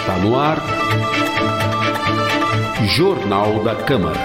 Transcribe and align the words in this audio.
Está 0.00 0.16
no 0.16 0.38
ar. 0.38 0.62
Jornal 2.96 3.64
da 3.64 3.74
Câmara. 3.74 4.16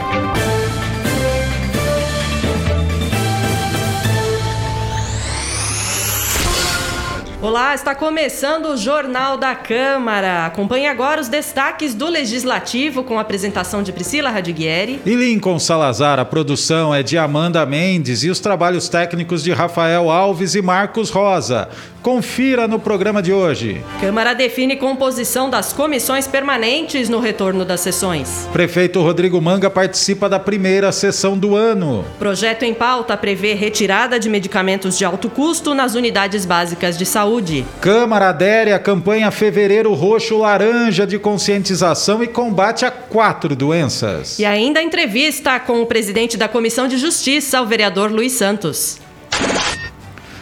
Olá, 7.42 7.76
está 7.76 7.94
começando 7.94 8.68
o 8.68 8.78
Jornal 8.78 9.38
da 9.38 9.54
Câmara. 9.54 10.46
Acompanhe 10.46 10.88
agora 10.88 11.20
os 11.20 11.28
destaques 11.28 11.94
do 11.94 12.08
Legislativo 12.08 13.04
com 13.04 13.18
a 13.18 13.22
apresentação 13.22 13.84
de 13.84 13.92
Priscila 13.92 14.30
Radiguieri. 14.30 15.02
E 15.06 15.14
Lincoln 15.14 15.60
Salazar, 15.60 16.20
a 16.20 16.24
produção 16.24 16.96
é 16.96 17.04
de 17.04 17.18
Amanda 17.18 17.66
Mendes 17.66 18.24
e 18.24 18.30
os 18.30 18.40
trabalhos 18.40 18.88
técnicos 18.88 19.44
de 19.44 19.52
Rafael 19.52 20.10
Alves 20.10 20.56
e 20.56 20.62
Marcos 20.62 21.10
Rosa. 21.10 21.68
Confira 22.04 22.68
no 22.68 22.78
programa 22.78 23.24
de 23.24 23.32
hoje. 23.32 23.82
Câmara 24.02 24.34
define 24.34 24.76
composição 24.76 25.50
das 25.50 25.72
comissões 25.72 26.28
permanentes 26.28 27.08
no 27.08 27.22
retorno 27.22 27.64
das 27.64 27.80
sessões. 27.80 28.50
Prefeito 28.52 29.02
Rodrigo 29.02 29.40
Manga 29.40 29.70
participa 29.70 30.28
da 30.28 30.38
primeira 30.38 30.92
sessão 30.92 31.38
do 31.38 31.56
ano. 31.56 32.04
Projeto 32.20 32.64
em 32.64 32.74
pauta 32.74 33.16
prevê 33.16 33.54
retirada 33.54 34.20
de 34.20 34.30
medicamentos 34.30 34.98
de 34.98 35.06
alto 35.06 35.30
custo 35.30 35.74
nas 35.74 35.96
unidades 35.96 36.46
básicas 36.46 36.98
de 36.98 37.06
saúde. 37.06 37.66
Câmara 37.80 38.30
adere 38.30 38.74
à 38.74 38.80
campanha 38.80 39.32
Fevereiro 39.32 39.94
Roxo 39.94 40.40
Laranja 40.40 41.08
de 41.08 41.18
conscientização 41.18 42.22
e 42.22 42.28
combate 42.28 42.84
a 42.84 42.92
quatro 42.92 43.56
doenças. 43.56 44.40
E 44.40 44.46
ainda 44.46 44.84
entrevista 44.84 45.58
com 45.58 45.82
o 45.82 45.86
presidente 45.86 46.36
da 46.36 46.50
Comissão 46.50 46.86
de 46.86 46.98
Justiça, 46.98 47.62
o 47.62 47.66
vereador 47.66 48.12
Luiz 48.12 48.34
Santos. 48.34 49.03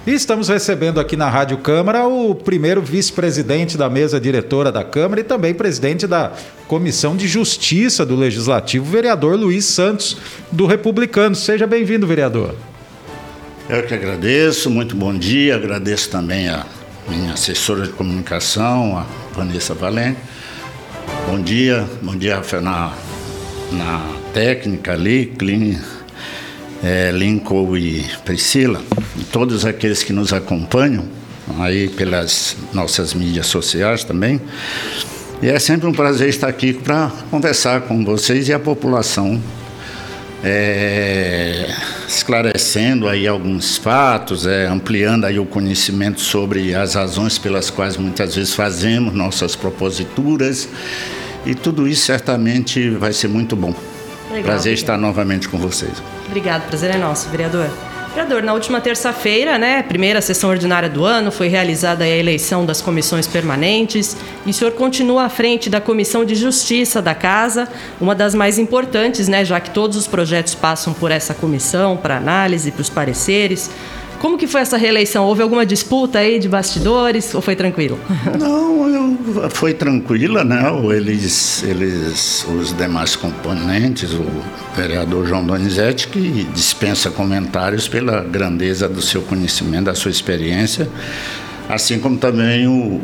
E 0.06 0.16
estamos 0.16 0.50
recebendo 0.50 1.00
aqui 1.00 1.16
na 1.16 1.30
Rádio 1.30 1.60
Câmara 1.60 2.08
o 2.08 2.34
primeiro 2.34 2.82
vice-presidente 2.82 3.78
da 3.78 3.88
mesa 3.88 4.20
diretora 4.20 4.72
da 4.72 4.84
Câmara 4.84 5.22
e 5.22 5.24
também 5.24 5.54
presidente 5.54 6.08
da 6.08 6.32
Comissão 6.68 7.16
de 7.16 7.28
Justiça 7.28 8.04
do 8.04 8.16
Legislativo, 8.16 8.84
vereador 8.84 9.36
Luiz 9.36 9.66
Santos, 9.66 10.18
do 10.52 10.66
Republicano. 10.66 11.36
Seja 11.36 11.68
bem-vindo, 11.68 12.08
vereador. 12.08 12.56
Eu 13.70 13.84
que 13.84 13.94
agradeço, 13.94 14.72
muito 14.72 14.96
bom 14.96 15.14
dia. 15.14 15.56
Agradeço 15.56 16.10
também 16.10 16.50
a 16.50 16.66
minha 17.08 17.34
assessora 17.34 17.84
de 17.84 17.90
comunicação, 17.90 18.98
a 18.98 19.06
Vanessa 19.36 19.76
Valente. 19.76 20.18
Bom 21.28 21.40
dia, 21.40 21.88
bom 22.02 22.16
dia, 22.16 22.38
Rafael, 22.38 22.64
na, 22.64 22.92
na 23.72 24.02
técnica 24.34 24.94
ali, 24.94 25.28
clínica 25.28 26.01
é, 26.84 27.12
Lincoln 27.12 27.78
e 27.78 28.06
Priscila, 28.26 28.82
e 29.18 29.24
todos 29.24 29.66
aqueles 29.66 30.04
que 30.04 30.14
nos 30.14 30.34
acompanham 30.34 31.06
aí 31.60 31.90
pelas 31.90 32.56
nossas 32.74 33.14
mídias 33.14 33.48
sociais 33.48 34.04
também. 34.04 34.42
E 35.42 35.50
é 35.50 35.58
sempre 35.60 35.88
um 35.88 35.92
prazer 35.92 36.30
estar 36.30 36.48
aqui 36.48 36.74
para 36.74 37.12
conversar 37.30 37.82
com 37.82 38.06
vocês 38.06 38.48
e 38.48 38.54
a 38.54 38.60
população, 38.60 39.42
é, 40.44 41.68
esclarecendo 42.08 43.08
aí 43.08 43.28
alguns 43.28 43.78
fatos, 43.78 44.46
é, 44.46 44.68
ampliando 44.68 45.26
aí 45.26 45.40
o 45.40 45.46
conhecimento 45.46 46.20
sobre 46.20 46.76
as 46.76 46.96
razões 46.96 47.38
pelas 47.38 47.70
quais 47.70 47.98
muitas 47.98 48.36
vezes 48.36 48.54
fazemos 48.54 49.14
nossas 49.14 49.56
proposituras 49.56 50.68
e 51.46 51.56
tudo 51.56 51.88
isso 51.88 52.06
certamente 52.06 52.90
vai 52.90 53.14
ser 53.14 53.28
muito 53.28 53.56
bom. 53.56 53.74
Legal, 54.32 54.44
prazer 54.44 54.74
estar 54.74 54.98
novamente 54.98 55.50
com 55.50 55.58
vocês. 55.58 56.02
Obrigado, 56.28 56.68
prazer 56.68 56.92
é 56.92 56.98
nosso, 56.98 57.30
vereador. 57.30 57.70
Vereador, 58.14 58.44
na 58.44 58.54
última 58.54 58.82
terça-feira, 58.82 59.58
né, 59.58 59.84
primeira 59.84 60.22
sessão 60.22 60.50
ordinária 60.50 60.90
do 60.90 61.06
ano, 61.06 61.32
foi 61.32 61.48
realizada 61.48 62.04
a 62.04 62.08
eleição 62.08 62.66
das 62.66 62.82
comissões 62.82 63.26
permanentes 63.26 64.18
e 64.46 64.50
o 64.50 64.54
senhor 64.54 64.74
continua 64.74 65.24
à 65.24 65.30
frente 65.30 65.70
da 65.70 65.80
Comissão 65.80 66.26
de 66.26 66.36
Justiça 66.36 67.02
da 67.02 67.16
Casa, 67.16 67.70
uma 68.02 68.14
das 68.14 68.36
mais 68.36 68.60
importantes, 68.60 69.30
né, 69.30 69.46
já 69.46 69.62
que 69.62 69.70
todos 69.70 69.96
os 69.96 70.08
projetos 70.08 70.54
passam 70.54 70.94
por 70.94 71.10
essa 71.10 71.34
comissão 71.34 71.96
para 71.96 72.18
análise, 72.18 72.70
para 72.72 72.82
os 72.82 72.90
pareceres. 72.90 73.72
Como 74.22 74.38
que 74.38 74.46
foi 74.46 74.62
essa 74.62 74.78
reeleição? 74.78 75.26
Houve 75.26 75.42
alguma 75.42 75.66
disputa 75.66 76.20
aí 76.20 76.38
de 76.38 76.48
bastidores 76.48 77.34
ou 77.34 77.42
foi 77.42 77.56
tranquilo? 77.56 78.00
Não, 78.40 78.88
eu, 78.88 79.50
foi 79.50 79.74
tranquila, 79.74 80.44
né? 80.44 80.62
Eles, 80.96 81.64
eles, 81.64 82.46
os 82.48 82.72
demais 82.78 83.16
componentes, 83.16 84.14
o 84.14 84.24
vereador 84.76 85.26
João 85.26 85.44
Donizete, 85.44 86.08
que 86.08 86.44
dispensa 86.54 87.10
comentários 87.10 87.88
pela 87.88 88.22
grandeza 88.22 88.88
do 88.88 89.02
seu 89.02 89.24
conhecimento, 89.24 89.86
da 89.86 89.96
sua 89.96 90.12
experiência, 90.12 90.88
assim 91.68 91.98
como 91.98 92.16
também 92.16 92.68
o 92.68 93.02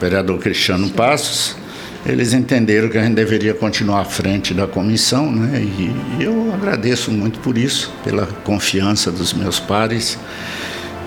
vereador 0.00 0.38
Cristiano 0.38 0.88
Passos, 0.90 1.56
eles 2.04 2.32
entenderam 2.32 2.88
que 2.88 2.96
a 2.96 3.02
gente 3.02 3.14
deveria 3.14 3.52
continuar 3.52 4.00
à 4.00 4.04
frente 4.04 4.54
da 4.54 4.66
comissão, 4.66 5.30
né? 5.30 5.60
E, 5.60 6.22
eu 6.22 6.52
agradeço 6.52 7.10
muito 7.10 7.40
por 7.40 7.58
isso, 7.58 7.92
pela 8.02 8.26
confiança 8.26 9.10
dos 9.10 9.32
meus 9.34 9.60
pares 9.60 10.18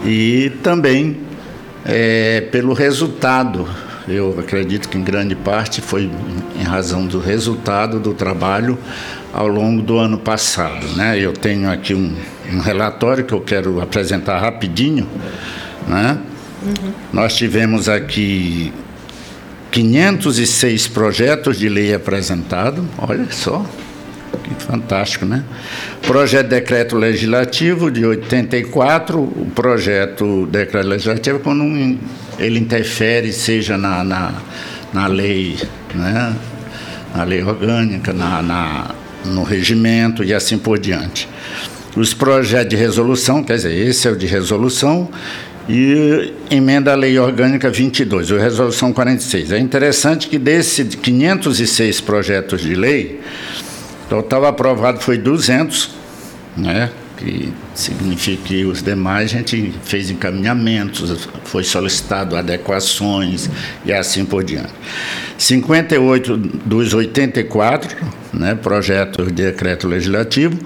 e 0.06 0.52
também 0.62 1.18
é, 1.86 2.42
pelo 2.52 2.74
resultado. 2.74 3.68
Eu 4.08 4.38
acredito 4.38 4.90
que 4.90 4.98
em 4.98 5.04
grande 5.04 5.34
parte 5.34 5.82
foi 5.82 6.12
em 6.60 6.64
razão 6.64 7.08
do 7.08 7.20
resultado 7.20 8.00
do 8.00 8.14
trabalho 8.14 8.78
ao 9.32 9.48
longo 9.48 9.82
do 9.82 9.98
ano 9.98 10.18
passado. 10.18 10.86
Né? 10.96 11.18
Eu 11.18 11.32
tenho 11.32 11.72
aqui 11.72 11.96
um, 11.96 12.14
um 12.52 12.60
relatório 12.60 13.24
que 13.24 13.34
eu 13.34 13.42
quero 13.42 13.82
apresentar 13.82 14.40
rapidinho. 14.40 15.08
Né? 15.88 16.18
Uhum. 16.64 16.92
Nós 17.14 17.36
tivemos 17.36 17.88
aqui 17.88 18.74
506 19.74 20.88
projetos 20.88 21.58
de 21.58 21.68
lei 21.68 21.96
apresentados, 21.96 22.86
olha 22.96 23.26
só, 23.32 23.66
que 24.44 24.64
fantástico, 24.64 25.26
né? 25.26 25.44
Projeto 26.04 26.44
de 26.44 26.50
decreto 26.52 26.96
legislativo 26.96 27.90
de 27.90 28.06
84, 28.06 29.20
o 29.20 29.52
projeto 29.56 30.46
de 30.46 30.60
decreto 30.60 30.88
legislativo 30.88 31.40
quando 31.40 31.64
ele 32.38 32.60
interfere, 32.60 33.34
seja 33.34 33.76
na, 33.76 34.04
na, 34.04 34.34
na 34.94 35.08
lei, 35.08 35.58
né? 35.96 36.36
na 37.16 37.24
lei 37.24 37.42
orgânica, 37.42 38.14
na, 38.14 38.44
na, 38.44 38.92
no 39.26 39.42
regimento 39.42 40.24
e 40.24 40.36
assim 40.36 40.60
por 40.60 40.78
diante. 40.78 41.28
Os 41.96 42.14
projetos 42.14 42.70
de 42.70 42.76
resolução, 42.76 43.44
quer 43.44 43.56
dizer, 43.56 43.74
esse 43.74 44.08
é 44.08 44.12
o 44.12 44.16
de 44.16 44.28
resolução, 44.28 45.10
e 45.68 46.34
emenda 46.52 46.92
a 46.92 46.96
lei 46.96 47.18
orgânica 47.18 47.70
22, 47.70 48.32
ou 48.32 48.40
resolução 48.40 48.92
46. 48.92 49.52
É 49.52 49.60
interessante 49.60 50.28
que 50.28 50.38
desses 50.38 50.96
506 50.96 52.02
projetos 52.02 52.62
de 52.62 52.76
lei, 52.76 53.22
Total 54.10 54.46
aprovado 54.46 55.00
foi 55.00 55.18
200, 55.18 55.90
né? 56.58 56.92
Que 57.18 57.54
significa 57.76 58.44
que 58.44 58.66
os 58.66 58.82
demais 58.82 59.32
a 59.32 59.38
gente 59.38 59.74
fez 59.84 60.10
encaminhamentos, 60.10 61.28
foi 61.46 61.64
solicitado 61.64 62.36
adequações 62.36 63.50
e 63.86 63.94
assim 63.94 64.26
por 64.26 64.44
diante. 64.44 64.74
58 65.38 66.38
dos 66.38 66.94
84 66.94 67.96
né, 68.34 68.56
projetos 68.56 69.28
de 69.28 69.44
decreto 69.44 69.88
legislativo, 69.88 70.58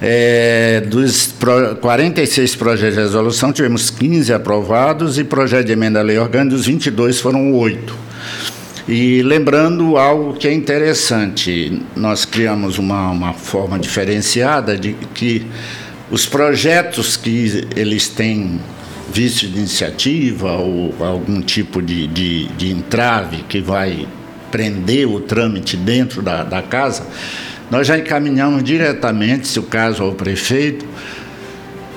é, 0.00 0.80
dos 0.80 1.34
46 1.80 2.56
projetos 2.56 2.94
de 2.94 3.00
resolução, 3.00 3.52
tivemos 3.52 3.90
15 3.90 4.32
aprovados 4.32 5.18
e 5.18 5.24
projeto 5.24 5.66
de 5.66 5.72
emenda 5.72 6.00
à 6.00 6.02
lei 6.02 6.18
orgânica, 6.18 6.56
dos 6.56 6.66
22 6.66 7.20
foram 7.20 7.52
8. 7.52 8.10
E 8.88 9.22
lembrando 9.22 9.96
algo 9.96 10.32
que 10.34 10.48
é 10.48 10.52
interessante, 10.52 11.80
nós 11.94 12.24
criamos 12.24 12.78
uma, 12.78 13.10
uma 13.10 13.32
forma 13.32 13.78
diferenciada 13.78 14.76
de 14.76 14.94
que 15.14 15.46
os 16.10 16.26
projetos 16.26 17.16
que 17.16 17.68
eles 17.76 18.08
têm 18.08 18.60
vício 19.12 19.48
de 19.48 19.58
iniciativa 19.58 20.52
ou 20.52 20.94
algum 21.00 21.40
tipo 21.40 21.80
de, 21.80 22.06
de, 22.06 22.46
de 22.48 22.70
entrave 22.70 23.44
que 23.48 23.60
vai 23.60 24.06
prender 24.50 25.06
o 25.08 25.20
trâmite 25.20 25.76
dentro 25.76 26.22
da, 26.22 26.42
da 26.42 26.62
casa, 26.62 27.06
nós 27.70 27.86
já 27.86 27.96
encaminhamos 27.96 28.64
diretamente, 28.64 29.46
se 29.46 29.58
o 29.58 29.62
caso 29.62 30.02
ao 30.02 30.12
prefeito, 30.12 30.84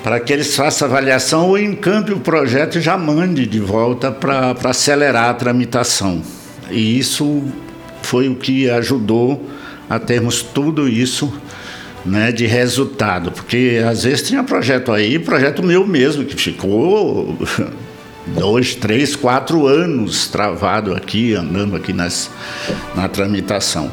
para 0.04 0.20
que 0.20 0.32
eles 0.32 0.54
façam 0.54 0.86
avaliação 0.86 1.48
ou 1.48 1.58
encampe 1.58 2.12
o 2.12 2.20
projeto 2.20 2.78
e 2.78 2.80
já 2.80 2.96
mande 2.96 3.46
de 3.46 3.58
volta 3.58 4.12
para 4.12 4.54
acelerar 4.64 5.30
a 5.30 5.34
tramitação. 5.34 6.22
E 6.70 6.98
isso 6.98 7.42
foi 8.02 8.28
o 8.28 8.36
que 8.36 8.70
ajudou 8.70 9.48
a 9.88 9.98
termos 9.98 10.42
tudo 10.42 10.88
isso 10.88 11.32
né, 12.04 12.32
de 12.32 12.46
resultado. 12.46 13.32
Porque 13.32 13.82
às 13.88 14.04
vezes 14.04 14.22
tinha 14.22 14.42
projeto 14.42 14.92
aí, 14.92 15.18
projeto 15.18 15.62
meu 15.62 15.86
mesmo, 15.86 16.24
que 16.24 16.36
ficou 16.36 17.36
dois, 18.26 18.74
três, 18.74 19.16
quatro 19.16 19.66
anos 19.66 20.28
travado 20.28 20.94
aqui, 20.94 21.34
andando 21.34 21.76
aqui 21.76 21.92
nas, 21.92 22.30
na 22.94 23.08
tramitação. 23.08 23.90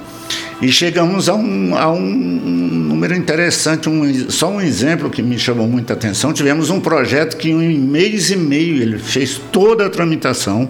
E 0.62 0.72
chegamos 0.72 1.28
a 1.28 1.34
um, 1.34 1.75
a 1.75 1.92
um 1.92 2.00
número 2.00 3.16
interessante, 3.16 3.90
um, 3.90 4.30
só 4.30 4.48
um 4.52 4.62
exemplo 4.62 5.10
que 5.10 5.24
me 5.24 5.40
chamou 5.40 5.68
muita 5.68 5.94
atenção. 5.94 6.31
Tivemos 6.31 6.69
um 6.69 6.80
projeto 6.80 7.36
que 7.36 7.50
em 7.50 7.80
um 7.80 7.88
mês 7.88 8.30
e 8.30 8.36
meio 8.36 8.81
ele 8.81 9.00
fez 9.00 9.42
toda 9.52 9.88
a 9.88 9.90
tramitação 9.90 10.69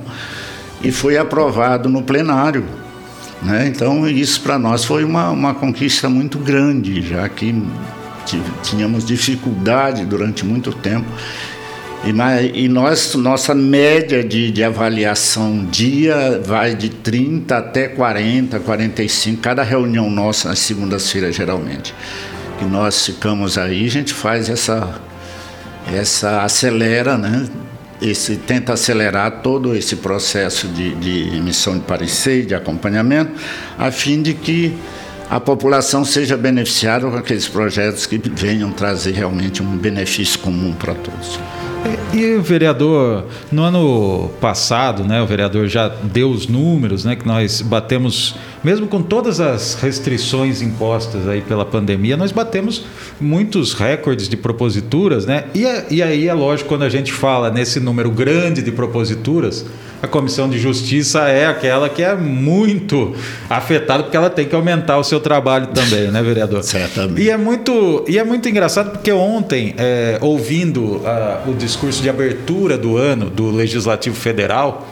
e 0.82 0.92
foi 0.92 1.18
aprovado 1.18 1.90
no 1.90 2.02
plenário. 2.02 2.64
Né? 3.42 3.68
Então, 3.68 4.08
isso 4.08 4.42
para 4.42 4.60
nós 4.60 4.86
foi 4.86 5.04
uma, 5.04 5.32
uma 5.32 5.54
conquista 5.54 6.08
muito 6.08 6.38
grande, 6.38 7.02
já 7.02 7.28
que 7.28 7.56
tínhamos 8.64 9.06
dificuldade 9.06 10.06
durante 10.06 10.46
muito 10.46 10.72
tempo. 10.72 11.08
E, 12.04 12.64
e 12.64 12.68
nós, 12.68 13.14
nossa 13.16 13.54
média 13.54 14.24
de, 14.24 14.52
de 14.52 14.64
avaliação 14.64 15.66
dia 15.66 16.42
vai 16.44 16.76
de 16.76 16.90
30 16.90 17.56
até 17.56 17.88
40, 17.88 18.60
45, 18.60 19.42
cada 19.42 19.62
reunião 19.64 20.10
nossa 20.10 20.50
nas 20.50 20.60
segundas-feiras, 20.60 21.36
geralmente. 21.36 21.94
Que 22.58 22.66
nós 22.66 23.06
ficamos 23.06 23.58
aí, 23.58 23.86
a 23.86 23.90
gente 23.90 24.14
faz 24.14 24.50
essa, 24.50 25.00
essa 25.92 26.42
acelera, 26.42 27.18
né? 27.18 27.48
Esse, 28.01 28.36
tenta 28.36 28.74
acelerar 28.74 29.42
todo 29.42 29.75
esse 29.75 29.98
processo 29.98 30.68
de, 30.68 30.95
de 30.95 31.36
emissão 31.36 31.77
de 31.77 31.81
parecer, 31.86 32.45
de 32.45 32.56
acompanhamento, 32.56 33.31
a 33.77 33.92
fim 33.92 34.21
de 34.21 34.33
que 34.33 34.75
a 35.30 35.39
população 35.39 36.03
seja 36.03 36.36
beneficiada 36.36 37.09
com 37.09 37.15
aqueles 37.15 37.48
projetos 37.48 38.06
que 38.06 38.18
venham 38.18 38.69
trazer 38.71 39.13
realmente 39.13 39.63
um 39.63 39.77
benefício 39.77 40.38
comum 40.39 40.74
para 40.74 40.94
todos. 40.94 41.39
E 42.13 42.38
vereador, 42.39 43.25
no 43.50 43.63
ano 43.63 44.30
passado, 44.42 45.06
né, 45.06 45.21
o 45.21 45.25
vereador 45.25 45.68
já 45.68 45.88
deu 45.88 46.30
os 46.30 46.47
números, 46.47 47.06
né, 47.06 47.15
que 47.15 47.25
nós 47.25 47.62
batemos, 47.62 48.36
mesmo 48.63 48.88
com 48.88 49.02
todas 49.02 49.40
as 49.40 49.75
restrições 49.75 50.62
impostas 50.62 51.28
aí 51.28 51.42
pela 51.42 51.66
pandemia, 51.66 52.16
nós 52.16 52.31
batemos 52.31 52.86
muitos 53.19 53.74
recordes 53.74 54.30
de 54.30 54.38
proposituras, 54.38 55.25
né? 55.25 55.46
E, 55.54 55.66
e 55.96 56.04
aí 56.04 56.28
é 56.28 56.34
lógico, 56.34 56.69
quando 56.69 56.84
a 56.84 56.90
gente 56.90 57.12
fala 57.12 57.50
nesse 57.50 57.80
número 57.80 58.12
grande 58.12 58.62
de 58.62 58.72
proposituras, 58.72 59.66
a 60.02 60.08
Comissão 60.08 60.50
de 60.50 60.58
Justiça 60.58 61.28
é 61.28 61.46
aquela 61.46 61.88
que 61.88 62.02
é 62.02 62.16
muito 62.16 63.16
afetada, 63.50 64.04
porque 64.04 64.18
ela 64.18 64.31
tem 64.31 64.48
que 64.48 64.56
aumentar 64.56 64.98
o 64.98 65.04
seu 65.04 65.19
trabalho 65.19 65.68
também, 65.68 66.10
né, 66.10 66.24
vereador? 66.24 66.64
Certamente. 66.66 67.22
E 67.22 67.30
é 67.30 67.38
muito, 67.38 68.04
e 68.07 68.18
é 68.18 68.24
muito 68.24 68.50
engraçado 68.50 68.92
porque 68.92 69.12
ontem, 69.12 69.75
é, 69.78 70.18
ouvindo 70.22 70.98
uh, 70.98 71.50
o 71.50 71.54
discurso 71.54 72.02
de 72.02 72.10
abertura 72.10 72.78
do 72.78 72.98
ano 72.98 73.30
do 73.30 73.52
Legislativo 73.52 74.16
Federal, 74.16 74.88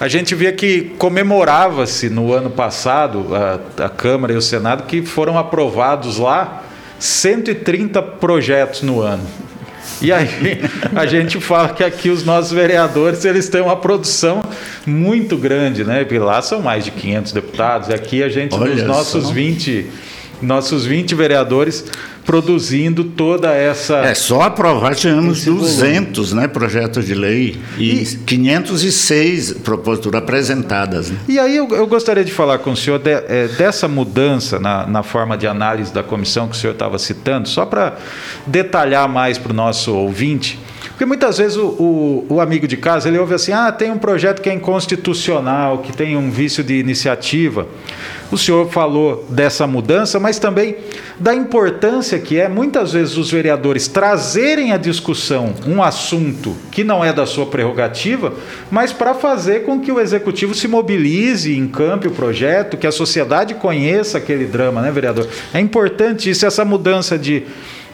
a 0.00 0.06
gente 0.06 0.34
via 0.34 0.52
que 0.52 0.92
comemorava-se 0.96 2.08
no 2.08 2.32
ano 2.32 2.50
passado, 2.50 3.28
a, 3.34 3.84
a 3.84 3.88
Câmara 3.88 4.32
e 4.32 4.36
o 4.36 4.42
Senado, 4.42 4.84
que 4.84 5.02
foram 5.02 5.36
aprovados 5.36 6.18
lá 6.18 6.62
130 6.98 8.00
projetos 8.02 8.82
no 8.82 9.00
ano. 9.00 9.24
E 10.00 10.12
aí 10.12 10.60
a 10.94 11.06
gente 11.06 11.40
fala 11.40 11.70
que 11.70 11.82
aqui 11.82 12.10
os 12.10 12.24
nossos 12.24 12.52
vereadores 12.52 13.24
eles 13.24 13.48
têm 13.48 13.60
uma 13.60 13.76
produção 13.76 14.42
muito 14.86 15.36
grande, 15.36 15.82
né? 15.82 16.04
Porque 16.04 16.18
lá 16.18 16.40
são 16.40 16.62
mais 16.62 16.84
de 16.84 16.92
500 16.92 17.32
deputados, 17.32 17.88
e 17.88 17.94
aqui 17.94 18.22
a 18.22 18.28
gente, 18.28 18.54
Olha 18.54 18.74
nos 18.74 18.84
nossos 18.84 19.24
só. 19.24 19.32
20 19.32 19.86
nossos 20.40 20.86
20 20.86 21.14
vereadores 21.14 21.84
produzindo 22.28 23.04
toda 23.04 23.54
essa. 23.54 24.00
É, 24.00 24.14
só 24.14 24.42
aprovar 24.42 24.94
tivemos 24.94 25.46
200 25.46 26.34
né, 26.34 26.46
projetos 26.46 27.06
de 27.06 27.14
lei 27.14 27.58
e, 27.78 28.02
e 28.02 28.04
506 28.04 29.52
proposituras 29.64 30.22
apresentadas. 30.22 31.10
Né? 31.10 31.18
E 31.26 31.38
aí 31.38 31.56
eu, 31.56 31.66
eu, 31.70 31.86
gostaria 31.86 32.22
de 32.22 32.30
falar 32.30 32.58
com 32.58 32.72
o 32.72 32.76
senhor 32.76 32.98
de, 32.98 33.12
é, 33.12 33.48
dessa 33.56 33.88
mudança 33.88 34.60
na, 34.60 34.86
na 34.86 35.02
forma 35.02 35.38
de 35.38 35.46
análise 35.46 35.90
da 35.90 36.02
comissão 36.02 36.46
que 36.48 36.54
o 36.54 36.58
senhor 36.58 36.74
estava 36.74 36.98
citando, 36.98 37.48
só 37.48 37.64
para 37.64 37.96
detalhar 38.46 39.08
mais 39.08 39.38
para 39.38 39.52
o 39.52 39.54
nosso 39.54 39.94
ouvinte. 39.94 40.58
Porque 40.88 41.04
muitas 41.04 41.38
vezes 41.38 41.56
o, 41.56 41.66
o, 41.66 42.26
o, 42.28 42.40
amigo 42.40 42.66
de 42.66 42.76
casa 42.76 43.08
ele 43.08 43.18
ouve 43.18 43.34
assim: 43.34 43.52
ah, 43.52 43.70
tem 43.70 43.90
um 43.90 43.98
projeto 43.98 44.42
que 44.42 44.50
é 44.50 44.52
inconstitucional, 44.52 45.78
que 45.78 45.96
tem 45.96 46.16
um 46.16 46.30
vício 46.30 46.64
de 46.64 46.74
iniciativa. 46.74 47.66
O 48.30 48.36
senhor 48.36 48.68
falou 48.68 49.24
dessa 49.30 49.66
mudança, 49.66 50.20
mas 50.20 50.38
também 50.38 50.76
da 51.18 51.34
importância 51.34 52.18
que 52.18 52.38
é 52.38 52.48
muitas 52.48 52.92
vezes 52.92 53.16
os 53.16 53.30
vereadores 53.30 53.88
trazerem 53.88 54.72
à 54.72 54.76
discussão 54.76 55.54
um 55.66 55.82
assunto 55.82 56.54
que 56.70 56.84
não 56.84 57.02
é 57.04 57.12
da 57.12 57.24
sua 57.24 57.46
prerrogativa, 57.46 58.34
mas 58.70 58.92
para 58.92 59.14
fazer 59.14 59.64
com 59.64 59.80
que 59.80 59.90
o 59.90 59.98
executivo 59.98 60.54
se 60.54 60.68
mobilize, 60.68 61.56
encampe 61.56 62.06
o 62.06 62.10
projeto, 62.10 62.76
que 62.76 62.86
a 62.86 62.92
sociedade 62.92 63.54
conheça 63.54 64.18
aquele 64.18 64.44
drama, 64.44 64.82
né, 64.82 64.90
vereador? 64.90 65.26
É 65.54 65.60
importante 65.60 66.28
isso, 66.28 66.44
essa 66.44 66.64
mudança 66.64 67.18
de 67.18 67.44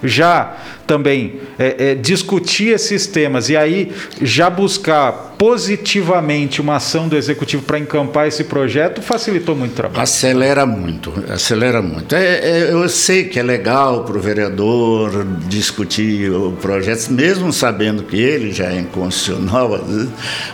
já 0.03 0.57
também 0.87 1.41
é, 1.59 1.91
é, 1.91 1.95
discutir 1.95 2.69
esses 2.69 3.07
temas 3.07 3.49
e 3.49 3.57
aí 3.57 3.93
já 4.21 4.51
buscar 4.51 5.35
positivamente 5.39 6.61
uma 6.61 6.77
ação 6.77 7.09
do 7.09 7.17
executivo 7.17 7.63
para 7.63 7.79
encampar 7.79 8.29
esse 8.29 8.45
projeto 8.45 9.03
facilitou 9.03 9.55
muito 9.57 9.73
o 9.73 9.75
trabalho. 9.75 10.03
Acelera 10.03 10.65
muito, 10.67 11.13
acelera 11.29 11.83
muito. 11.83 12.15
É, 12.15 12.39
é 12.39 12.73
eu 12.73 12.89
sei 12.89 13.25
que 13.25 13.39
é 13.39 13.43
legal 13.43 14.05
para 14.05 14.17
o 14.17 14.21
vereador 14.21 15.27
discutir 15.49 16.31
o 16.31 16.53
projeto, 16.53 17.11
mesmo 17.11 17.53
sabendo 17.53 18.03
que 18.05 18.17
ele 18.17 18.53
já 18.53 18.67
é 18.67 18.81
inconstitucional 18.81 19.81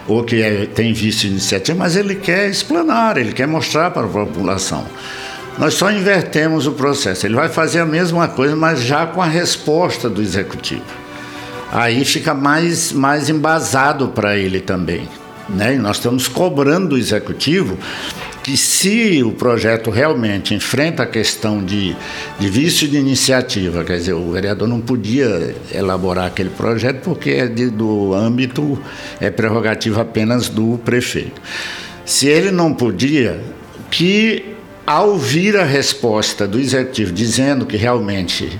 ou 0.06 0.24
que 0.24 0.42
é, 0.42 0.66
tem 0.66 0.92
visto 0.92 1.24
iniciativa, 1.24 1.78
mas 1.78 1.96
ele 1.96 2.14
quer 2.14 2.48
explanar, 2.48 3.16
ele 3.16 3.32
quer 3.32 3.46
mostrar 3.46 3.90
para 3.90 4.04
a 4.04 4.08
população. 4.08 4.86
Nós 5.60 5.74
só 5.74 5.92
invertemos 5.92 6.66
o 6.66 6.72
processo. 6.72 7.26
Ele 7.26 7.34
vai 7.34 7.50
fazer 7.50 7.80
a 7.80 7.84
mesma 7.84 8.26
coisa, 8.26 8.56
mas 8.56 8.80
já 8.80 9.04
com 9.04 9.20
a 9.20 9.26
resposta 9.26 10.08
do 10.08 10.22
executivo. 10.22 10.82
Aí 11.70 12.02
fica 12.02 12.32
mais, 12.32 12.92
mais 12.92 13.28
embasado 13.28 14.08
para 14.08 14.38
ele 14.38 14.60
também. 14.60 15.06
Né? 15.50 15.74
E 15.74 15.78
nós 15.78 15.98
estamos 15.98 16.26
cobrando 16.26 16.88
do 16.88 16.96
executivo 16.96 17.76
que 18.42 18.56
se 18.56 19.22
o 19.22 19.32
projeto 19.32 19.90
realmente 19.90 20.54
enfrenta 20.54 21.02
a 21.02 21.06
questão 21.06 21.62
de, 21.62 21.94
de 22.38 22.48
vício 22.48 22.88
de 22.88 22.96
iniciativa, 22.96 23.84
quer 23.84 23.98
dizer, 23.98 24.14
o 24.14 24.32
vereador 24.32 24.66
não 24.66 24.80
podia 24.80 25.54
elaborar 25.70 26.24
aquele 26.24 26.48
projeto 26.48 27.02
porque 27.04 27.32
é 27.32 27.46
de, 27.46 27.68
do 27.68 28.14
âmbito, 28.14 28.78
é 29.20 29.28
prerrogativa 29.28 30.00
apenas 30.00 30.48
do 30.48 30.80
prefeito. 30.82 31.38
Se 32.06 32.28
ele 32.28 32.50
não 32.50 32.72
podia, 32.72 33.38
que 33.90 34.49
ao 34.90 35.10
ouvir 35.10 35.56
a 35.56 35.62
resposta 35.62 36.48
do 36.48 36.58
executivo 36.58 37.12
dizendo 37.12 37.64
que 37.64 37.76
realmente 37.76 38.58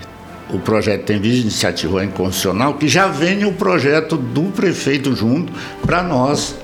o 0.49 0.61
projeto 0.61 1.07
tem 1.07 1.21
vista 1.21 1.39
de 1.39 1.43
iniciativa 1.43 2.05
inconstitucional, 2.05 2.75
que 2.75 2.87
já 2.87 3.09
venha 3.09 3.49
o 3.49 3.53
projeto 3.53 4.17
do 4.17 4.43
prefeito 4.53 5.13
junto 5.17 5.53
para 5.83 6.05
nós 6.05 6.55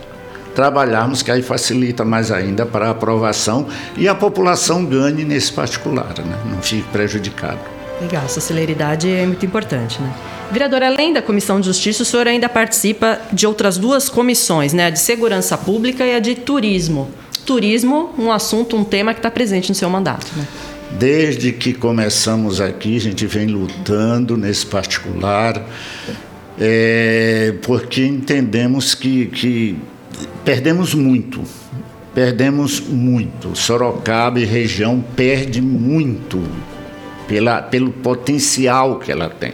trabalharmos, 0.54 1.20
que 1.20 1.32
aí 1.32 1.42
facilita 1.42 2.04
mais 2.04 2.30
ainda 2.30 2.64
para 2.64 2.86
a 2.86 2.90
aprovação 2.90 3.66
e 3.96 4.06
a 4.06 4.14
população 4.14 4.84
ganhe 4.84 5.24
nesse 5.24 5.52
particular, 5.52 6.14
né? 6.24 6.38
não 6.48 6.62
fique 6.62 6.88
prejudicado. 6.90 7.58
Legal, 8.00 8.24
essa 8.24 8.40
celeridade 8.40 9.10
é 9.10 9.26
muito 9.26 9.44
importante, 9.44 10.00
né? 10.00 10.12
Vereador, 10.52 10.84
além 10.84 11.12
da 11.12 11.20
Comissão 11.20 11.58
de 11.58 11.66
Justiça, 11.66 12.04
o 12.04 12.06
senhor 12.06 12.28
ainda 12.28 12.48
participa 12.48 13.18
de 13.32 13.48
outras 13.48 13.78
duas 13.78 14.08
comissões, 14.08 14.72
né? 14.72 14.86
A 14.86 14.90
de 14.90 15.00
Segurança 15.00 15.58
Pública 15.58 16.06
e 16.06 16.14
a 16.14 16.20
de 16.20 16.36
Turismo 16.36 17.10
turismo 17.46 18.12
um 18.18 18.30
assunto, 18.30 18.76
um 18.76 18.84
tema 18.84 19.14
que 19.14 19.20
está 19.20 19.30
presente 19.30 19.70
no 19.70 19.74
seu 19.74 19.88
mandato. 19.88 20.26
Né? 20.36 20.46
Desde 20.98 21.52
que 21.52 21.72
começamos 21.72 22.60
aqui, 22.60 22.96
a 22.96 23.00
gente 23.00 23.26
vem 23.26 23.46
lutando 23.46 24.36
nesse 24.36 24.66
particular, 24.66 25.64
é, 26.58 27.54
porque 27.62 28.04
entendemos 28.04 28.94
que, 28.94 29.26
que 29.26 29.78
perdemos 30.44 30.94
muito. 30.94 31.42
Perdemos 32.14 32.80
muito. 32.80 33.54
Sorocaba 33.56 34.40
e 34.40 34.44
região 34.44 35.04
perde 35.14 35.60
muito 35.60 36.42
pela, 37.28 37.60
pelo 37.60 37.90
potencial 37.90 38.98
que 38.98 39.12
ela 39.12 39.28
tem. 39.28 39.52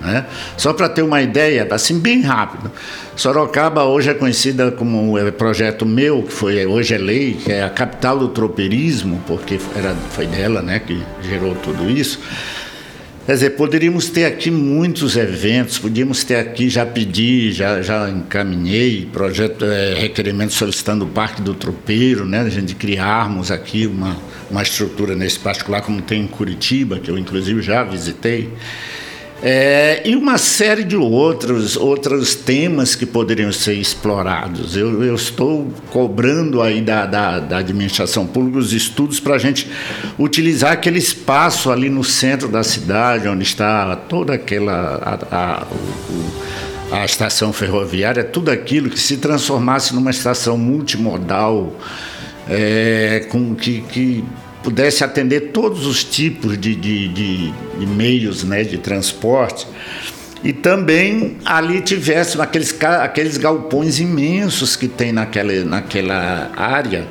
Né? 0.00 0.26
Só 0.56 0.72
para 0.72 0.88
ter 0.88 1.02
uma 1.02 1.22
ideia, 1.22 1.66
assim, 1.70 1.98
bem 1.98 2.22
rápido. 2.22 2.70
Sorocaba 3.16 3.84
hoje 3.84 4.10
é 4.10 4.14
conhecida 4.14 4.70
como 4.70 5.18
é, 5.18 5.30
projeto 5.30 5.86
meu, 5.86 6.22
que 6.22 6.32
foi, 6.32 6.66
hoje 6.66 6.94
é 6.94 6.98
lei, 6.98 7.38
que 7.42 7.50
é 7.50 7.62
a 7.62 7.70
capital 7.70 8.18
do 8.18 8.28
tropeirismo, 8.28 9.22
porque 9.26 9.58
era, 9.74 9.94
foi 10.10 10.26
dela 10.26 10.60
né, 10.60 10.78
que 10.78 11.02
gerou 11.22 11.54
tudo 11.54 11.90
isso. 11.90 12.20
Quer 13.26 13.32
dizer, 13.32 13.50
poderíamos 13.50 14.08
ter 14.08 14.24
aqui 14.24 14.52
muitos 14.52 15.16
eventos, 15.16 15.80
podíamos 15.80 16.22
ter 16.22 16.36
aqui, 16.36 16.68
já 16.68 16.86
pedi, 16.86 17.50
já, 17.50 17.82
já 17.82 18.08
encaminhei 18.08 19.08
projeto, 19.12 19.64
é, 19.64 19.94
requerimento 19.94 20.52
solicitando 20.52 21.04
o 21.04 21.08
Parque 21.08 21.42
do 21.42 21.52
Tropeiro, 21.52 22.24
né, 22.24 22.42
a 22.42 22.48
gente 22.48 22.76
criarmos 22.76 23.50
aqui 23.50 23.84
uma, 23.84 24.16
uma 24.48 24.62
estrutura 24.62 25.16
nesse 25.16 25.40
particular, 25.40 25.82
como 25.82 26.00
tem 26.00 26.22
em 26.22 26.28
Curitiba, 26.28 27.00
que 27.00 27.10
eu 27.10 27.18
inclusive 27.18 27.60
já 27.62 27.82
visitei. 27.82 28.48
É, 29.42 30.02
e 30.04 30.16
uma 30.16 30.38
série 30.38 30.82
de 30.82 30.96
outros, 30.96 31.76
outros 31.76 32.34
temas 32.34 32.94
que 32.94 33.04
poderiam 33.04 33.52
ser 33.52 33.74
explorados. 33.74 34.76
Eu, 34.76 35.04
eu 35.04 35.14
estou 35.14 35.70
cobrando 35.90 36.62
aí 36.62 36.80
da, 36.80 37.04
da, 37.04 37.38
da 37.38 37.58
administração 37.58 38.26
pública 38.26 38.58
os 38.58 38.72
estudos 38.72 39.20
para 39.20 39.34
a 39.34 39.38
gente 39.38 39.70
utilizar 40.18 40.72
aquele 40.72 40.98
espaço 40.98 41.70
ali 41.70 41.90
no 41.90 42.02
centro 42.02 42.48
da 42.48 42.62
cidade, 42.62 43.28
onde 43.28 43.42
está 43.42 43.94
toda 43.94 44.34
aquela. 44.34 45.18
A, 45.30 45.36
a, 45.36 45.66
o, 45.70 46.56
a 46.90 47.04
estação 47.04 47.52
ferroviária, 47.52 48.22
tudo 48.22 48.48
aquilo 48.48 48.88
que 48.88 48.98
se 48.98 49.16
transformasse 49.16 49.92
numa 49.92 50.10
estação 50.10 50.56
multimodal 50.56 51.74
é, 52.48 53.26
com 53.28 53.54
que, 53.54 53.80
que 53.82 54.24
pudesse 54.66 55.04
atender 55.04 55.52
todos 55.52 55.86
os 55.86 56.02
tipos 56.02 56.58
de, 56.58 56.74
de, 56.74 57.06
de, 57.06 57.52
de 57.52 57.86
meios 57.86 58.42
né, 58.42 58.64
de 58.64 58.76
transporte 58.76 59.64
e 60.42 60.52
também 60.52 61.36
ali 61.44 61.80
tivesse 61.80 62.40
aqueles, 62.40 62.76
aqueles 62.82 63.36
galpões 63.36 64.00
imensos 64.00 64.74
que 64.74 64.88
tem 64.88 65.12
naquela, 65.12 65.52
naquela 65.64 66.50
área, 66.56 67.06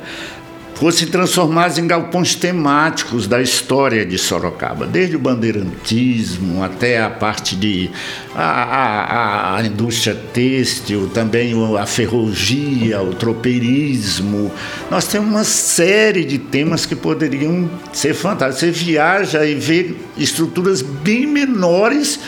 fossem 0.76 1.08
transformados 1.08 1.78
em 1.78 1.86
galpões 1.86 2.34
temáticos 2.34 3.26
da 3.26 3.40
história 3.40 4.04
de 4.04 4.18
Sorocaba, 4.18 4.86
desde 4.86 5.16
o 5.16 5.18
bandeirantismo 5.18 6.62
até 6.62 7.02
a 7.02 7.08
parte 7.08 7.56
de 7.56 7.90
a, 8.34 8.42
a, 8.42 9.56
a 9.56 9.64
indústria 9.64 10.14
têxtil, 10.34 11.08
também 11.08 11.54
a 11.78 11.86
ferrovia, 11.86 13.00
o 13.00 13.14
tropeirismo. 13.14 14.52
Nós 14.90 15.06
temos 15.06 15.30
uma 15.30 15.44
série 15.44 16.24
de 16.24 16.38
temas 16.38 16.84
que 16.84 16.94
poderiam 16.94 17.70
ser 17.92 18.12
fantásticos. 18.12 18.60
Você 18.60 18.70
viaja 18.70 19.46
e 19.46 19.54
vê 19.54 19.94
estruturas 20.18 20.82
bem 20.82 21.26
menores 21.26 22.20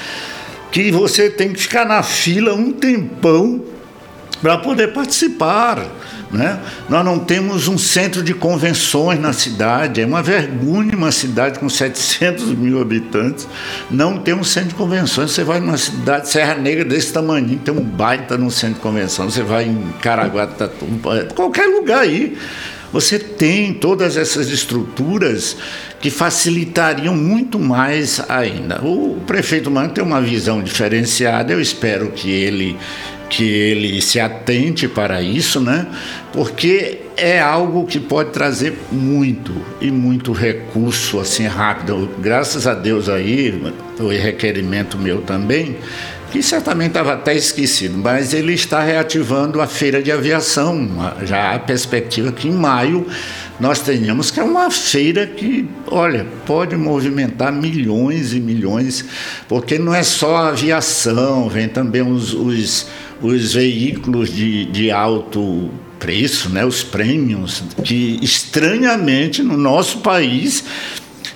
que 0.72 0.90
você 0.90 1.28
tem 1.28 1.52
que 1.52 1.60
ficar 1.60 1.84
na 1.84 2.02
fila 2.02 2.54
um 2.54 2.72
tempão 2.72 3.62
para 4.40 4.56
poder 4.56 4.94
participar. 4.94 5.86
Né? 6.30 6.60
Nós 6.90 7.04
não 7.04 7.18
temos 7.18 7.68
um 7.68 7.78
centro 7.78 8.22
de 8.22 8.34
convenções 8.34 9.18
na 9.18 9.32
cidade, 9.32 10.02
é 10.02 10.06
uma 10.06 10.22
vergonha 10.22 10.94
uma 10.94 11.10
cidade 11.10 11.58
com 11.58 11.68
700 11.68 12.52
mil 12.52 12.80
habitantes 12.80 13.48
não 13.90 14.18
ter 14.18 14.34
um 14.34 14.44
centro 14.44 14.70
de 14.70 14.74
convenções. 14.74 15.30
Você 15.30 15.42
vai 15.42 15.58
numa 15.60 15.78
cidade, 15.78 16.28
Serra 16.28 16.54
Negra, 16.54 16.84
desse 16.84 17.12
tamanho, 17.12 17.58
tem 17.58 17.72
um 17.72 17.82
baita 17.82 18.36
no 18.36 18.50
centro 18.50 18.76
de 18.76 18.80
convenção, 18.80 19.30
você 19.30 19.42
vai 19.42 19.64
em 19.64 19.92
Caraguatatuba, 20.02 21.28
qualquer 21.34 21.66
lugar 21.66 22.00
aí. 22.00 22.36
Você 22.90 23.18
tem 23.18 23.74
todas 23.74 24.16
essas 24.16 24.48
estruturas 24.48 25.56
que 26.00 26.10
facilitariam 26.10 27.14
muito 27.14 27.58
mais 27.58 28.18
ainda. 28.30 28.80
O 28.82 29.20
prefeito 29.26 29.70
Mano 29.70 29.90
tem 29.90 30.02
uma 30.02 30.22
visão 30.22 30.62
diferenciada, 30.62 31.52
eu 31.52 31.60
espero 31.60 32.10
que 32.12 32.30
ele 32.30 32.78
que 33.28 33.44
ele 33.44 34.00
se 34.00 34.18
atente 34.18 34.88
para 34.88 35.20
isso, 35.22 35.60
né? 35.60 35.86
Porque 36.32 37.00
é 37.16 37.40
algo 37.40 37.86
que 37.86 37.98
pode 37.98 38.30
trazer 38.30 38.78
muito 38.90 39.52
e 39.80 39.90
muito 39.90 40.32
recurso 40.32 41.18
assim 41.20 41.46
rápido. 41.46 42.08
Graças 42.18 42.66
a 42.66 42.74
Deus 42.74 43.08
aí, 43.08 43.60
o 43.98 44.08
requerimento 44.08 44.96
meu 44.96 45.20
também, 45.22 45.76
que 46.30 46.42
certamente 46.42 46.88
estava 46.88 47.14
até 47.14 47.34
esquecido, 47.34 47.98
mas 47.98 48.32
ele 48.34 48.52
está 48.52 48.82
reativando 48.82 49.60
a 49.60 49.66
feira 49.66 50.02
de 50.02 50.12
aviação. 50.12 50.88
Já 51.24 51.54
há 51.54 51.58
perspectiva 51.58 52.30
que 52.32 52.48
em 52.48 52.52
maio 52.52 53.06
nós 53.60 53.80
tenhamos, 53.80 54.30
que 54.30 54.38
é 54.38 54.42
uma 54.42 54.70
feira 54.70 55.26
que, 55.26 55.68
olha, 55.88 56.26
pode 56.46 56.76
movimentar 56.76 57.52
milhões 57.52 58.32
e 58.32 58.40
milhões, 58.40 59.04
porque 59.48 59.78
não 59.78 59.94
é 59.94 60.02
só 60.02 60.36
a 60.36 60.48
aviação, 60.48 61.48
vem 61.48 61.68
também 61.68 62.02
os, 62.02 62.32
os, 62.34 62.86
os 63.20 63.54
veículos 63.54 64.32
de, 64.32 64.64
de 64.66 64.90
alto 64.90 65.70
preço, 65.98 66.48
né, 66.48 66.64
os 66.64 66.82
prêmios, 66.84 67.64
que 67.82 68.20
estranhamente 68.22 69.42
no 69.42 69.56
nosso 69.56 69.98
país 69.98 70.64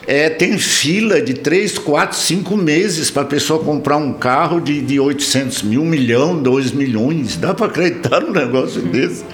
é, 0.06 0.28
tem 0.28 0.59
fila 0.59 1.21
de 1.21 1.35
3, 1.35 1.78
4, 1.78 2.16
5 2.16 2.56
meses 2.56 3.11
para 3.11 3.23
a 3.23 3.26
pessoa 3.26 3.62
comprar 3.62 3.97
um 3.97 4.12
carro 4.12 4.61
de, 4.61 4.80
de 4.80 4.99
800 4.99 5.62
mil, 5.62 5.82
1 5.82 5.85
milhão, 5.85 6.42
2 6.42 6.73
milhões. 6.73 7.37
Dá 7.37 7.54
para 7.54 7.66
acreditar 7.66 8.21
num 8.21 8.32
negócio 8.32 8.82
desse? 8.82 9.25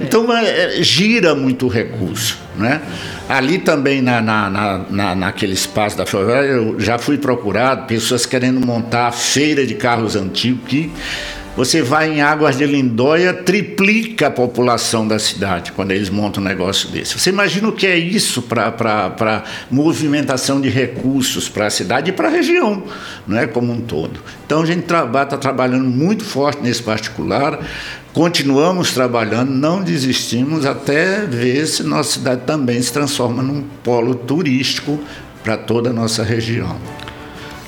Então, 0.00 0.30
é, 0.36 0.78
é, 0.78 0.82
gira 0.82 1.34
muito 1.34 1.68
recurso. 1.68 2.38
Né? 2.56 2.82
Ali 3.28 3.58
também, 3.58 4.02
na, 4.02 4.20
na, 4.20 4.84
na, 4.90 5.14
naquele 5.14 5.54
espaço 5.54 5.96
da 5.96 6.04
favela, 6.04 6.44
eu 6.44 6.78
já 6.78 6.98
fui 6.98 7.16
procurado, 7.16 7.86
pessoas 7.86 8.26
querendo 8.26 8.60
montar 8.60 9.06
a 9.06 9.12
feira 9.12 9.64
de 9.64 9.74
carros 9.74 10.16
antigos, 10.16 10.68
que 10.68 10.90
você 11.56 11.82
vai 11.82 12.10
em 12.10 12.22
Águas 12.22 12.56
de 12.56 12.64
Lindóia, 12.64 13.34
triplica 13.34 14.28
a 14.28 14.30
população 14.30 15.06
da 15.06 15.18
cidade 15.18 15.72
quando 15.72 15.90
eles 15.90 16.08
montam 16.08 16.42
um 16.42 16.46
negócio 16.46 16.88
desse. 16.88 17.18
Você 17.18 17.30
imagina 17.30 17.68
o 17.68 17.72
que 17.72 17.86
é 17.86 17.98
isso 17.98 18.42
para 18.42 19.44
movimentação 19.70 20.60
de 20.60 20.68
recursos 20.68 21.48
para 21.48 21.66
a 21.66 21.70
cidade 21.70 22.10
e 22.10 22.12
para 22.12 22.28
a 22.28 22.30
região, 22.30 22.84
não 23.26 23.36
é 23.36 23.46
como 23.46 23.72
um 23.72 23.80
todo. 23.80 24.20
Então 24.46 24.62
a 24.62 24.66
gente 24.66 24.82
está 24.82 25.36
trabalhando 25.36 25.84
muito 25.84 26.24
forte 26.24 26.62
nesse 26.62 26.82
particular, 26.82 27.58
continuamos 28.12 28.92
trabalhando, 28.92 29.50
não 29.50 29.82
desistimos 29.82 30.64
até 30.64 31.26
ver 31.26 31.66
se 31.66 31.82
nossa 31.82 32.12
cidade 32.12 32.42
também 32.46 32.80
se 32.80 32.92
transforma 32.92 33.42
num 33.42 33.64
polo 33.82 34.14
turístico 34.14 34.98
para 35.42 35.56
toda 35.56 35.90
a 35.90 35.92
nossa 35.92 36.22
região. 36.22 36.76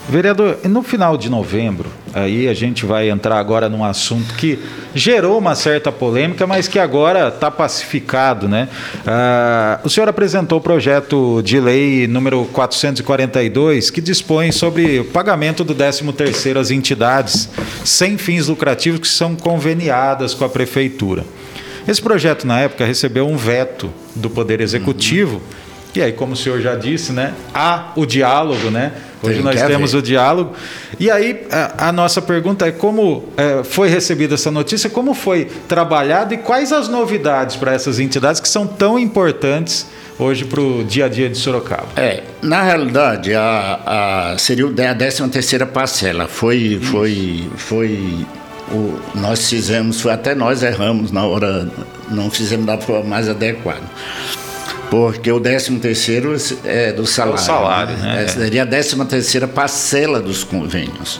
Vereador, 0.08 0.58
no 0.64 0.82
final 0.82 1.16
de 1.16 1.30
novembro, 1.30 1.88
aí 2.12 2.48
a 2.48 2.54
gente 2.54 2.84
vai 2.84 3.08
entrar 3.08 3.38
agora 3.38 3.68
num 3.68 3.84
assunto 3.84 4.34
que 4.34 4.58
gerou 4.94 5.38
uma 5.38 5.54
certa 5.54 5.92
polêmica, 5.92 6.46
mas 6.46 6.66
que 6.66 6.78
agora 6.78 7.28
está 7.28 7.50
pacificado, 7.50 8.48
né? 8.48 8.68
Ah, 9.06 9.80
o 9.84 9.88
senhor 9.88 10.08
apresentou 10.08 10.58
o 10.58 10.60
projeto 10.60 11.40
de 11.42 11.60
lei 11.60 12.08
número 12.08 12.44
442, 12.52 13.90
que 13.90 14.00
dispõe 14.00 14.50
sobre 14.50 14.98
o 14.98 15.04
pagamento 15.04 15.62
do 15.62 15.74
13º 15.74 16.56
às 16.56 16.70
entidades 16.70 17.48
sem 17.84 18.18
fins 18.18 18.48
lucrativos 18.48 19.00
que 19.00 19.08
são 19.08 19.36
conveniadas 19.36 20.34
com 20.34 20.44
a 20.44 20.48
prefeitura. 20.48 21.24
Esse 21.86 22.00
projeto, 22.00 22.46
na 22.46 22.60
época, 22.60 22.84
recebeu 22.84 23.26
um 23.26 23.36
veto 23.36 23.90
do 24.14 24.30
Poder 24.30 24.60
Executivo, 24.60 25.36
uhum. 25.36 25.61
E 25.94 26.00
aí, 26.00 26.12
como 26.12 26.32
o 26.32 26.36
senhor 26.36 26.60
já 26.60 26.74
disse, 26.74 27.12
né, 27.12 27.34
há 27.52 27.92
o 27.96 28.06
diálogo, 28.06 28.70
né? 28.70 28.92
Hoje 29.22 29.36
Tem 29.36 29.44
nós 29.44 29.62
temos 29.62 29.94
o 29.94 30.02
diálogo. 30.02 30.54
E 30.98 31.10
aí, 31.10 31.46
a, 31.50 31.88
a 31.88 31.92
nossa 31.92 32.20
pergunta 32.20 32.66
é 32.66 32.72
como 32.72 33.28
é, 33.36 33.62
foi 33.62 33.88
recebida 33.88 34.34
essa 34.34 34.50
notícia, 34.50 34.88
como 34.88 35.14
foi 35.14 35.44
trabalhado 35.68 36.34
e 36.34 36.38
quais 36.38 36.72
as 36.72 36.88
novidades 36.88 37.56
para 37.56 37.72
essas 37.72 38.00
entidades 38.00 38.40
que 38.40 38.48
são 38.48 38.66
tão 38.66 38.98
importantes 38.98 39.86
hoje 40.18 40.44
para 40.44 40.60
o 40.60 40.82
dia 40.82 41.04
a 41.04 41.08
dia 41.08 41.28
de 41.28 41.36
Sorocaba? 41.36 41.88
É, 41.96 42.22
na 42.40 42.62
realidade, 42.62 43.34
a, 43.34 44.32
a, 44.32 44.38
seria 44.38 44.66
a 44.66 44.94
13 44.94 45.28
terceira 45.28 45.66
parcela. 45.66 46.26
Foi, 46.26 46.80
foi, 46.82 47.48
foi 47.56 48.26
o, 48.72 48.98
nós 49.14 49.48
fizemos, 49.48 50.00
foi, 50.00 50.10
até 50.10 50.34
nós 50.34 50.62
erramos 50.62 51.12
na 51.12 51.24
hora, 51.24 51.68
não 52.10 52.30
fizemos 52.30 52.66
da 52.66 52.78
forma 52.78 53.04
mais 53.04 53.28
adequada 53.28 53.82
porque 54.92 55.32
o 55.32 55.40
13 55.40 55.78
terceiro 55.78 56.36
é 56.66 56.92
do 56.92 57.06
salário. 57.06 57.38
É 57.38 57.42
o 57.42 57.42
salário, 57.42 57.96
né? 57.96 58.14
né? 58.14 58.24
É, 58.24 58.28
seria 58.28 58.62
a 58.62 58.66
13 58.66 59.02
terceira 59.06 59.48
parcela 59.48 60.20
dos 60.20 60.44
convênios. 60.44 61.18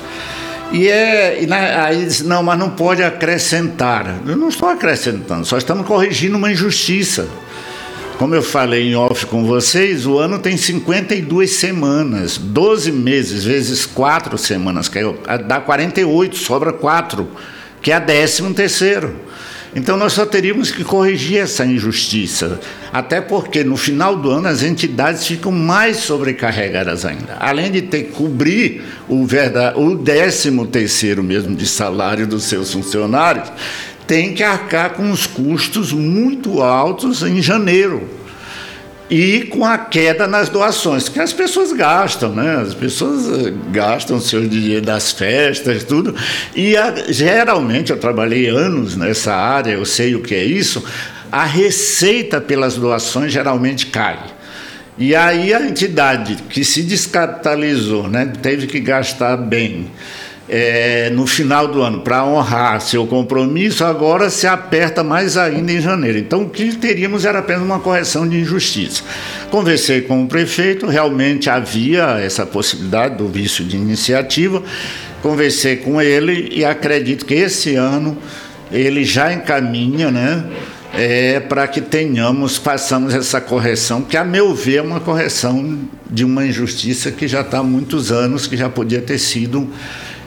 E, 0.71 0.87
é, 0.89 1.43
e 1.43 1.47
na, 1.47 1.87
aí 1.87 2.05
diz, 2.05 2.21
não, 2.21 2.43
mas 2.43 2.59
não 2.59 2.69
pode 2.69 3.03
acrescentar. 3.03 4.21
Eu 4.27 4.37
não 4.37 4.51
estou 4.51 4.69
acrescentando, 4.69 5.47
só 5.47 5.57
estamos 5.57 5.87
corrigindo 5.87 6.37
uma 6.37 6.53
injustiça. 6.53 7.27
Como 8.19 8.35
eu 8.35 8.43
falei 8.43 8.91
em 8.91 8.95
off 8.95 9.25
com 9.25 9.47
vocês, 9.47 10.05
o 10.05 10.19
ano 10.19 10.39
tem 10.39 10.55
52 10.55 11.53
semanas, 11.53 12.37
12 12.37 12.93
meses 12.93 13.43
vezes 13.43 13.87
4 13.87 14.37
semanas, 14.37 14.87
que 14.87 14.99
é, 14.99 15.39
dá 15.39 15.63
48, 15.63 16.37
sobra 16.37 16.75
4, 16.75 17.27
que 17.81 17.91
é 17.91 17.95
a 17.95 18.01
13 18.03 18.53
terceiro. 18.53 19.17
Então 19.75 19.97
nós 19.97 20.13
só 20.13 20.27
teríamos 20.27 20.71
que 20.71 20.85
corrigir 20.85 21.39
essa 21.39 21.65
injustiça, 21.65 22.61
até 22.93 23.21
porque 23.21 23.65
no 23.65 23.77
final 23.77 24.17
do 24.17 24.31
ano 24.31 24.49
as 24.49 24.63
entidades 24.63 25.27
ficam 25.27 25.51
mais 25.51 25.99
sobrecarregadas 25.99 27.07
ainda. 27.07 27.37
Além 27.41 27.71
de 27.71 27.81
ter 27.83 28.05
que 28.05 28.13
cobrir 28.13 28.83
o, 29.09 29.27
o 29.77 29.97
décimo 29.97 30.67
terceiro 30.67 31.23
mesmo 31.23 31.57
de 31.57 31.67
salário 31.67 32.27
dos 32.27 32.45
seus 32.45 32.71
funcionários, 32.73 33.51
tem 34.07 34.35
que 34.35 34.43
arcar 34.43 34.91
com 34.91 35.11
os 35.11 35.27
custos 35.27 35.93
muito 35.93 36.61
altos 36.61 37.23
em 37.23 37.41
janeiro 37.41 38.22
e 39.13 39.43
com 39.43 39.63
a 39.63 39.77
queda 39.77 40.27
nas 40.27 40.49
doações, 40.49 41.07
que 41.07 41.21
as 41.21 41.35
pessoas 41.35 41.71
gastam, 41.71 42.35
né? 42.35 42.63
As 42.63 42.73
pessoas 42.73 43.47
eh, 43.47 43.53
gastam 43.71 44.19
seu 44.19 44.49
dinheiro 44.49 44.87
das 44.87 45.13
festas, 45.13 45.85
tudo. 45.85 46.17
E 46.57 46.75
a, 46.79 46.95
geralmente, 47.13 47.93
eu 47.93 47.99
trabalhei 47.99 48.49
anos 48.49 48.97
nessa 48.97 49.35
área, 49.35 49.73
eu 49.73 49.85
sei 49.85 50.15
o 50.15 50.23
que 50.23 50.35
é 50.35 50.43
isso, 50.43 50.83
a 51.31 51.45
receita 51.45 52.41
pelas 52.41 52.77
doações 52.77 53.31
geralmente 53.31 53.85
cai. 53.89 54.19
E 54.97 55.15
aí 55.15 55.53
a 55.53 55.61
entidade 55.61 56.37
que 56.49 56.65
se 56.65 56.83
descapitalizou, 56.83 58.09
né, 58.09 58.33
teve 58.41 58.67
que 58.67 58.81
gastar 58.81 59.37
bem 59.37 59.91
é, 60.49 61.11
no 61.11 61.27
final 61.27 61.69
do 61.69 61.83
ano 61.83 62.01
para 62.01 62.25
honrar 62.25 62.81
seu 62.81 63.07
compromisso, 63.07 63.85
agora 63.85 64.29
se 64.29 64.47
aperta 64.47 65.03
mais 65.03 65.37
ainda 65.37 65.73
em 65.73 65.81
janeiro. 65.81 66.19
Então, 66.19 66.43
o 66.43 66.51
que 66.51 66.77
teríamos 66.77 67.25
era 67.25 67.39
apenas 67.39 67.63
uma 67.63 67.81
correção 67.81 68.29
de 68.29 68.39
injustiça. 68.39 69.03
Conversei 69.51 70.03
com 70.03 70.23
o 70.23 70.27
prefeito, 70.27 70.87
realmente 70.87 71.49
havia 71.49 72.19
essa 72.21 72.45
possibilidade 72.45 73.17
do 73.17 73.29
vício 73.29 73.65
de 73.65 73.77
iniciativa. 73.77 74.63
Conversei 75.23 75.77
com 75.77 76.03
ele 76.03 76.49
e 76.53 76.65
acredito 76.65 77.25
que 77.25 77.35
esse 77.35 77.77
ano 77.77 78.19
ele 78.71 79.05
já 79.05 79.33
encaminha, 79.33 80.11
né? 80.11 80.45
é, 80.93 81.41
para 81.41 81.67
que 81.67 81.81
tenhamos, 81.81 82.57
façamos 82.57 83.15
essa 83.15 83.41
correção, 83.41 84.03
que 84.03 84.17
a 84.17 84.25
meu 84.25 84.55
ver 84.55 84.77
é 84.77 84.83
uma 84.83 85.01
correção 85.01 85.79
de 86.11 86.25
uma 86.25 86.47
injustiça 86.47 87.11
que 87.11 87.27
já 87.27 87.41
está 87.41 87.59
há 87.59 87.63
muitos 87.63 88.13
anos, 88.13 88.47
que 88.47 88.57
já 88.57 88.69
podia 88.69 89.01
ter 89.01 89.19
sido 89.19 89.69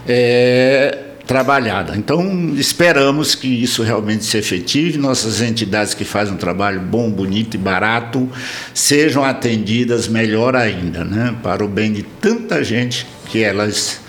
é, 0.07 0.97
trabalhada. 1.25 1.95
Então, 1.95 2.53
esperamos 2.55 3.35
que 3.35 3.47
isso 3.47 3.83
realmente 3.83 4.24
se 4.25 4.38
efetive, 4.38 4.97
nossas 4.97 5.41
entidades 5.41 5.93
que 5.93 6.05
fazem 6.05 6.33
um 6.33 6.38
trabalho 6.38 6.79
bom, 6.79 7.09
bonito 7.09 7.55
e 7.55 7.57
barato 7.57 8.29
sejam 8.74 9.24
atendidas 9.24 10.07
melhor 10.07 10.55
ainda, 10.55 11.03
né? 11.03 11.35
para 11.41 11.63
o 11.63 11.67
bem 11.67 11.91
de 11.91 12.03
tanta 12.03 12.63
gente 12.63 13.05
que 13.27 13.43
elas 13.43 14.03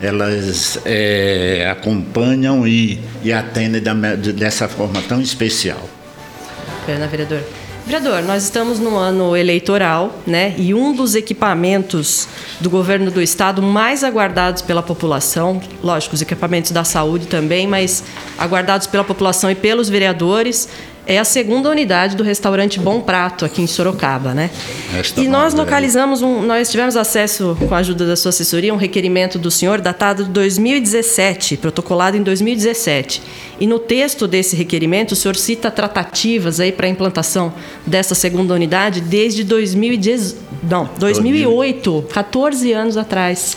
elas 0.00 0.78
é, 0.84 1.68
acompanham 1.68 2.64
e, 2.68 3.00
e 3.24 3.32
atendem 3.32 3.82
da, 3.82 3.94
dessa 4.14 4.68
forma 4.68 5.02
tão 5.02 5.20
especial. 5.20 5.88
Pena, 6.86 7.08
vereador. 7.08 7.42
Vereador, 7.88 8.22
nós 8.22 8.42
estamos 8.42 8.78
no 8.78 8.98
ano 8.98 9.34
eleitoral, 9.34 10.14
né? 10.26 10.54
E 10.58 10.74
um 10.74 10.92
dos 10.92 11.14
equipamentos 11.14 12.28
do 12.60 12.68
governo 12.68 13.10
do 13.10 13.22
estado 13.22 13.62
mais 13.62 14.04
aguardados 14.04 14.60
pela 14.60 14.82
população, 14.82 15.58
lógico, 15.82 16.14
os 16.14 16.20
equipamentos 16.20 16.70
da 16.70 16.84
saúde 16.84 17.26
também, 17.26 17.66
mas 17.66 18.04
aguardados 18.36 18.86
pela 18.86 19.02
população 19.02 19.50
e 19.50 19.54
pelos 19.54 19.88
vereadores, 19.88 20.68
é 21.08 21.18
a 21.18 21.24
segunda 21.24 21.70
unidade 21.70 22.14
do 22.14 22.22
restaurante 22.22 22.78
Bom 22.78 23.00
Prato 23.00 23.46
aqui 23.46 23.62
em 23.62 23.66
Sorocaba, 23.66 24.34
né? 24.34 24.50
Esta 24.94 25.18
e 25.22 25.26
nós 25.26 25.54
localizamos 25.54 26.20
um, 26.20 26.42
nós 26.42 26.70
tivemos 26.70 26.96
acesso 26.96 27.56
com 27.66 27.74
a 27.74 27.78
ajuda 27.78 28.06
da 28.06 28.14
sua 28.14 28.28
assessoria 28.28 28.74
um 28.74 28.76
requerimento 28.76 29.38
do 29.38 29.50
senhor 29.50 29.80
datado 29.80 30.24
de 30.24 30.30
2017, 30.30 31.56
protocolado 31.56 32.18
em 32.18 32.22
2017. 32.22 33.22
E 33.58 33.66
no 33.66 33.78
texto 33.78 34.28
desse 34.28 34.54
requerimento 34.54 35.12
o 35.12 35.16
senhor 35.16 35.34
cita 35.34 35.70
tratativas 35.70 36.60
aí 36.60 36.70
para 36.70 36.86
a 36.86 36.90
implantação 36.90 37.54
dessa 37.86 38.14
segunda 38.14 38.52
unidade 38.52 39.00
desde 39.00 39.44
2010, 39.44 40.36
não, 40.62 40.90
2008, 40.98 42.04
14 42.12 42.72
anos 42.72 42.98
atrás. 42.98 43.56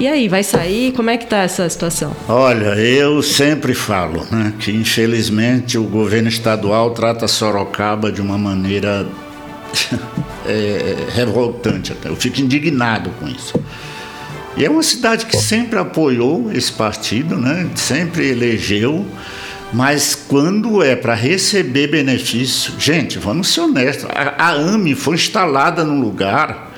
E 0.00 0.08
aí, 0.08 0.28
vai 0.28 0.42
sair? 0.42 0.92
Como 0.92 1.10
é 1.10 1.18
que 1.18 1.24
está 1.24 1.42
essa 1.42 1.68
situação? 1.68 2.16
Olha, 2.26 2.74
eu 2.74 3.22
sempre 3.22 3.74
falo 3.74 4.26
né, 4.30 4.54
que 4.58 4.72
infelizmente 4.72 5.76
o 5.76 5.84
governo 5.84 6.26
estadual 6.26 6.92
trata 6.92 7.28
Sorocaba 7.28 8.10
de 8.10 8.22
uma 8.22 8.38
maneira 8.38 9.06
é, 10.48 11.06
revoltante 11.10 11.92
até. 11.92 12.08
Eu 12.08 12.16
fico 12.16 12.40
indignado 12.40 13.10
com 13.20 13.28
isso. 13.28 13.62
E 14.56 14.64
é 14.64 14.70
uma 14.70 14.82
cidade 14.82 15.26
que 15.26 15.36
sempre 15.36 15.78
apoiou 15.78 16.50
esse 16.50 16.72
partido, 16.72 17.36
né? 17.36 17.68
sempre 17.74 18.26
elegeu, 18.26 19.06
mas 19.70 20.14
quando 20.14 20.82
é 20.82 20.96
para 20.96 21.12
receber 21.12 21.88
benefício, 21.88 22.72
gente, 22.78 23.18
vamos 23.18 23.48
ser 23.48 23.60
honestos, 23.60 24.08
a, 24.14 24.46
a 24.46 24.52
AME 24.52 24.94
foi 24.94 25.16
instalada 25.16 25.84
num 25.84 26.00
lugar 26.00 26.69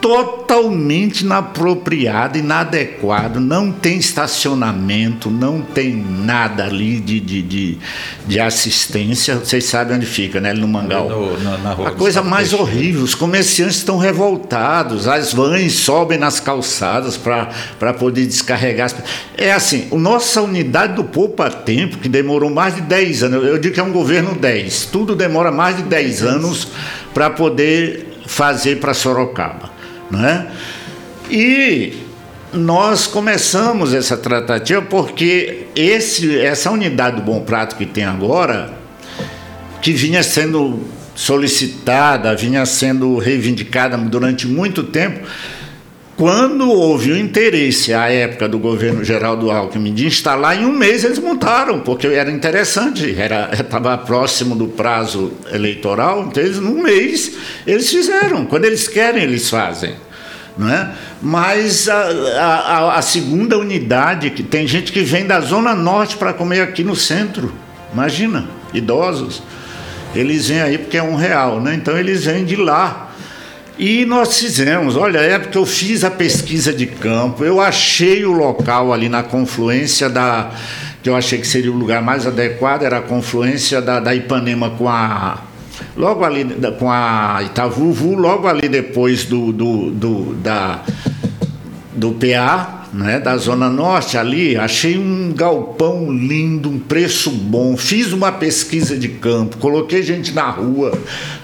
totalmente 0.00 1.22
inapropriado, 1.22 2.38
inadequado, 2.38 3.40
não 3.40 3.72
tem 3.72 3.98
estacionamento, 3.98 5.30
não 5.30 5.60
tem 5.60 5.94
nada 5.94 6.64
ali 6.64 7.00
de, 7.00 7.20
de, 7.20 7.42
de, 7.42 7.78
de 8.26 8.40
assistência. 8.40 9.36
Vocês 9.36 9.64
sabem 9.64 9.96
onde 9.96 10.06
fica, 10.06 10.40
né? 10.40 10.52
No 10.52 10.68
Mangal. 10.68 11.08
No, 11.08 11.58
na 11.58 11.72
rua 11.72 11.88
A 11.88 11.90
coisa 11.92 12.22
mais 12.22 12.50
Peixe. 12.50 12.62
horrível, 12.62 13.02
os 13.02 13.14
comerciantes 13.14 13.76
estão 13.76 13.98
revoltados, 13.98 15.08
as 15.08 15.32
vans 15.32 15.72
sobem 15.74 16.18
nas 16.18 16.40
calçadas 16.40 17.16
para 17.16 17.92
poder 17.94 18.26
descarregar. 18.26 18.90
É 19.36 19.52
assim, 19.52 19.88
nossa 19.92 20.40
unidade 20.42 20.94
do 20.94 21.04
Poupa 21.04 21.50
Tempo, 21.50 21.98
que 21.98 22.08
demorou 22.08 22.50
mais 22.50 22.74
de 22.74 22.82
10 22.82 23.24
anos, 23.24 23.44
eu 23.44 23.58
digo 23.58 23.74
que 23.74 23.80
é 23.80 23.82
um 23.82 23.92
governo 23.92 24.34
10, 24.34 24.86
tudo 24.86 25.14
demora 25.14 25.50
mais 25.50 25.76
de 25.76 25.82
10 25.82 26.22
anos 26.22 26.68
para 27.12 27.30
poder 27.30 28.22
fazer 28.26 28.78
para 28.78 28.94
Sorocaba. 28.94 29.77
Né? 30.10 30.50
E 31.30 31.92
nós 32.52 33.06
começamos 33.06 33.92
essa 33.92 34.16
tratativa 34.16 34.80
porque 34.82 35.66
esse, 35.76 36.38
essa 36.38 36.70
unidade 36.70 37.16
do 37.16 37.22
Bom 37.22 37.40
Prato 37.40 37.76
que 37.76 37.84
tem 37.84 38.04
agora, 38.04 38.72
que 39.82 39.92
vinha 39.92 40.22
sendo 40.22 40.82
solicitada, 41.14 42.34
vinha 42.34 42.64
sendo 42.64 43.18
reivindicada 43.18 43.98
durante 43.98 44.46
muito 44.46 44.84
tempo, 44.84 45.26
quando 46.18 46.68
houve 46.68 47.12
o 47.12 47.16
interesse, 47.16 47.94
à 47.94 48.10
época 48.10 48.48
do 48.48 48.58
governo 48.58 49.04
Geraldo 49.04 49.52
Alckmin, 49.52 49.94
de 49.94 50.04
instalar, 50.04 50.60
em 50.60 50.66
um 50.66 50.72
mês 50.72 51.04
eles 51.04 51.20
montaram, 51.20 51.78
porque 51.78 52.08
era 52.08 52.28
interessante, 52.28 53.16
estava 53.52 53.96
próximo 53.98 54.56
do 54.56 54.66
prazo 54.66 55.32
eleitoral, 55.52 56.26
então 56.28 56.42
eles, 56.42 56.58
num 56.58 56.82
mês 56.82 57.36
eles 57.64 57.88
fizeram. 57.88 58.44
Quando 58.46 58.64
eles 58.64 58.88
querem, 58.88 59.22
eles 59.22 59.48
fazem. 59.48 59.94
Não 60.58 60.68
é? 60.68 60.90
Mas 61.22 61.88
a, 61.88 62.00
a, 62.00 62.98
a 62.98 63.02
segunda 63.02 63.56
unidade, 63.56 64.30
que 64.30 64.42
tem 64.42 64.66
gente 64.66 64.90
que 64.90 65.02
vem 65.02 65.24
da 65.24 65.38
Zona 65.38 65.72
Norte 65.72 66.16
para 66.16 66.32
comer 66.32 66.62
aqui 66.62 66.82
no 66.82 66.96
centro, 66.96 67.54
imagina, 67.92 68.48
idosos. 68.74 69.40
Eles 70.16 70.48
vêm 70.48 70.62
aí 70.62 70.78
porque 70.78 70.96
é 70.96 71.02
um 71.02 71.14
real, 71.14 71.60
né? 71.60 71.76
então 71.76 71.96
eles 71.96 72.24
vêm 72.24 72.44
de 72.44 72.56
lá 72.56 73.07
e 73.78 74.04
nós 74.04 74.36
fizemos, 74.36 74.96
olha, 74.96 75.18
é 75.18 75.38
porque 75.38 75.56
eu 75.56 75.64
fiz 75.64 76.02
a 76.02 76.10
pesquisa 76.10 76.72
de 76.72 76.84
campo, 76.84 77.44
eu 77.44 77.60
achei 77.60 78.24
o 78.24 78.32
local 78.32 78.92
ali 78.92 79.08
na 79.08 79.22
confluência 79.22 80.10
da. 80.10 80.50
que 81.00 81.08
eu 81.08 81.14
achei 81.14 81.38
que 81.38 81.46
seria 81.46 81.70
o 81.70 81.76
lugar 81.76 82.02
mais 82.02 82.26
adequado, 82.26 82.82
era 82.82 82.98
a 82.98 83.02
confluência 83.02 83.80
da, 83.80 84.00
da 84.00 84.12
Ipanema 84.12 84.70
com 84.70 84.88
a. 84.88 85.44
Logo 85.96 86.24
ali 86.24 86.44
com 86.76 86.90
a 86.90 87.40
Itavuvu, 87.44 88.16
logo 88.16 88.48
ali 88.48 88.68
depois 88.68 89.24
do, 89.24 89.52
do, 89.52 89.90
do, 89.90 90.34
da, 90.34 90.82
do 91.94 92.12
PA, 92.12 92.78
né, 92.92 93.20
da 93.20 93.36
Zona 93.36 93.68
Norte 93.68 94.18
ali, 94.18 94.56
achei 94.56 94.98
um 94.98 95.32
galpão 95.32 96.10
lindo, 96.10 96.68
um 96.68 96.78
preço 96.78 97.30
bom, 97.30 97.76
fiz 97.76 98.12
uma 98.12 98.32
pesquisa 98.32 98.96
de 98.96 99.08
campo, 99.08 99.58
coloquei 99.58 100.02
gente 100.02 100.32
na 100.32 100.50
rua 100.50 100.98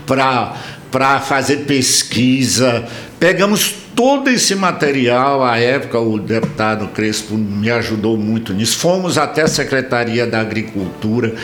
para 0.06 0.54
para 0.94 1.18
fazer 1.18 1.64
pesquisa. 1.64 2.86
Pegamos 3.18 3.74
todo 3.96 4.30
esse 4.30 4.54
material, 4.54 5.42
à 5.42 5.58
época 5.58 5.98
o 5.98 6.20
deputado 6.20 6.86
Crespo 6.94 7.34
me 7.34 7.68
ajudou 7.68 8.16
muito 8.16 8.54
nisso. 8.54 8.78
Fomos 8.78 9.18
até 9.18 9.42
a 9.42 9.48
Secretaria 9.48 10.24
da 10.24 10.40
Agricultura 10.40 11.34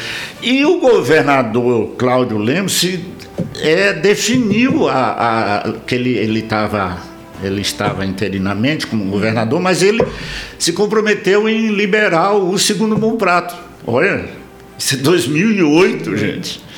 e 0.40 0.64
o 0.64 0.78
governador 0.78 1.96
Cláudio 1.98 2.38
Lemos 2.38 2.86
é, 3.60 3.92
definiu 3.92 4.88
a, 4.88 5.64
a, 5.64 5.72
que 5.84 5.96
ele 5.96 6.38
estava 6.38 6.98
ele 7.42 7.60
estava 7.60 8.06
interinamente 8.06 8.86
como 8.86 9.04
governador, 9.06 9.60
mas 9.60 9.82
ele 9.82 10.04
se 10.60 10.72
comprometeu 10.72 11.48
em 11.48 11.74
liberar 11.74 12.34
o 12.34 12.56
segundo 12.56 12.96
bom 12.96 13.16
prato. 13.16 13.56
Olha, 13.84 14.26
isso 14.78 14.94
é 14.94 14.98
2008, 14.98 16.16
gente. 16.16 16.70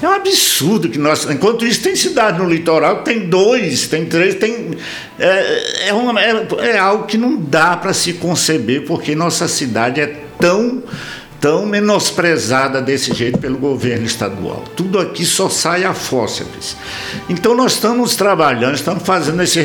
É 0.00 0.08
um 0.08 0.12
absurdo 0.12 0.88
que 0.88 0.98
nós. 0.98 1.28
Enquanto 1.28 1.64
isso, 1.64 1.82
tem 1.82 1.96
cidade 1.96 2.38
no 2.38 2.48
litoral 2.48 2.98
que 2.98 3.04
tem 3.04 3.28
dois, 3.28 3.86
tem 3.88 4.06
três, 4.06 4.34
tem. 4.34 4.70
É, 5.18 5.88
é, 5.88 5.94
uma, 5.94 6.20
é, 6.20 6.46
é 6.60 6.78
algo 6.78 7.06
que 7.06 7.16
não 7.16 7.36
dá 7.36 7.76
para 7.76 7.92
se 7.92 8.14
conceber, 8.14 8.84
porque 8.84 9.14
nossa 9.14 9.48
cidade 9.48 10.00
é 10.00 10.06
tão 10.38 10.82
tão 11.42 11.66
menosprezada 11.66 12.80
desse 12.80 13.12
jeito 13.12 13.36
pelo 13.36 13.58
governo 13.58 14.06
estadual. 14.06 14.62
Tudo 14.76 15.00
aqui 15.00 15.24
só 15.24 15.48
sai 15.48 15.82
a 15.82 15.92
fósseis. 15.92 16.76
Então 17.28 17.52
nós 17.56 17.72
estamos 17.72 18.14
trabalhando, 18.14 18.76
estamos 18.76 19.02
fazendo 19.02 19.42
esse, 19.42 19.58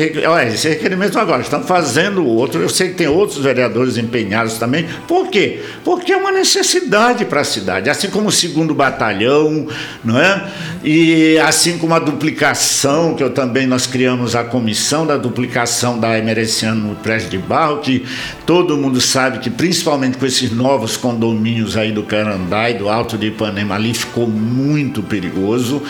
esse 0.52 0.68
requerimento 0.68 1.16
agora, 1.20 1.40
estamos 1.40 1.68
fazendo 1.68 2.26
outro. 2.26 2.60
Eu 2.60 2.68
sei 2.68 2.88
que 2.88 2.94
tem 2.94 3.06
outros 3.06 3.38
vereadores 3.38 3.96
empenhados 3.96 4.58
também. 4.58 4.88
Por 5.06 5.28
quê? 5.28 5.62
Porque 5.84 6.12
é 6.12 6.16
uma 6.16 6.32
necessidade 6.32 7.24
para 7.24 7.42
a 7.42 7.44
cidade, 7.44 7.88
assim 7.88 8.10
como 8.10 8.28
o 8.28 8.32
segundo 8.32 8.74
batalhão, 8.74 9.68
não 10.04 10.18
é? 10.18 10.48
E 10.82 11.38
assim 11.38 11.78
como 11.78 11.94
a 11.94 12.00
duplicação, 12.00 13.14
que 13.14 13.22
eu 13.22 13.30
também 13.30 13.68
nós 13.68 13.86
criamos 13.86 14.34
a 14.34 14.42
comissão 14.42 15.06
da 15.06 15.16
duplicação 15.16 15.96
da 15.96 16.18
Emereciano 16.18 16.88
no 16.88 16.96
Prédio 16.96 17.30
de 17.30 17.38
Barro, 17.38 17.78
que 17.78 18.04
todo 18.44 18.76
mundo 18.76 19.00
sabe 19.00 19.38
que 19.38 19.48
principalmente 19.48 20.18
com 20.18 20.26
esses 20.26 20.50
novos 20.50 20.96
condomínios 20.96 21.67
aí 21.76 21.92
do 21.92 22.02
Canandá 22.02 22.70
e 22.70 22.74
do 22.74 22.88
Alto 22.88 23.18
de 23.18 23.26
Ipanema 23.26 23.74
ali 23.74 23.94
ficou 23.94 24.26
muito 24.26 25.02
perigoso. 25.02 25.82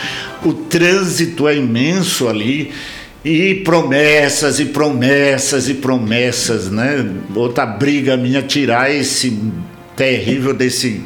O 0.44 0.52
trânsito 0.52 1.46
é 1.46 1.56
imenso 1.56 2.28
ali. 2.28 2.72
E 3.24 3.56
promessas 3.56 4.60
e 4.60 4.66
promessas 4.66 5.68
e 5.68 5.74
promessas, 5.74 6.70
né? 6.70 7.04
Outra 7.34 7.66
briga 7.66 8.16
minha 8.16 8.40
tirar 8.42 8.94
esse 8.94 9.38
terrível 9.96 10.54
desse 10.54 11.02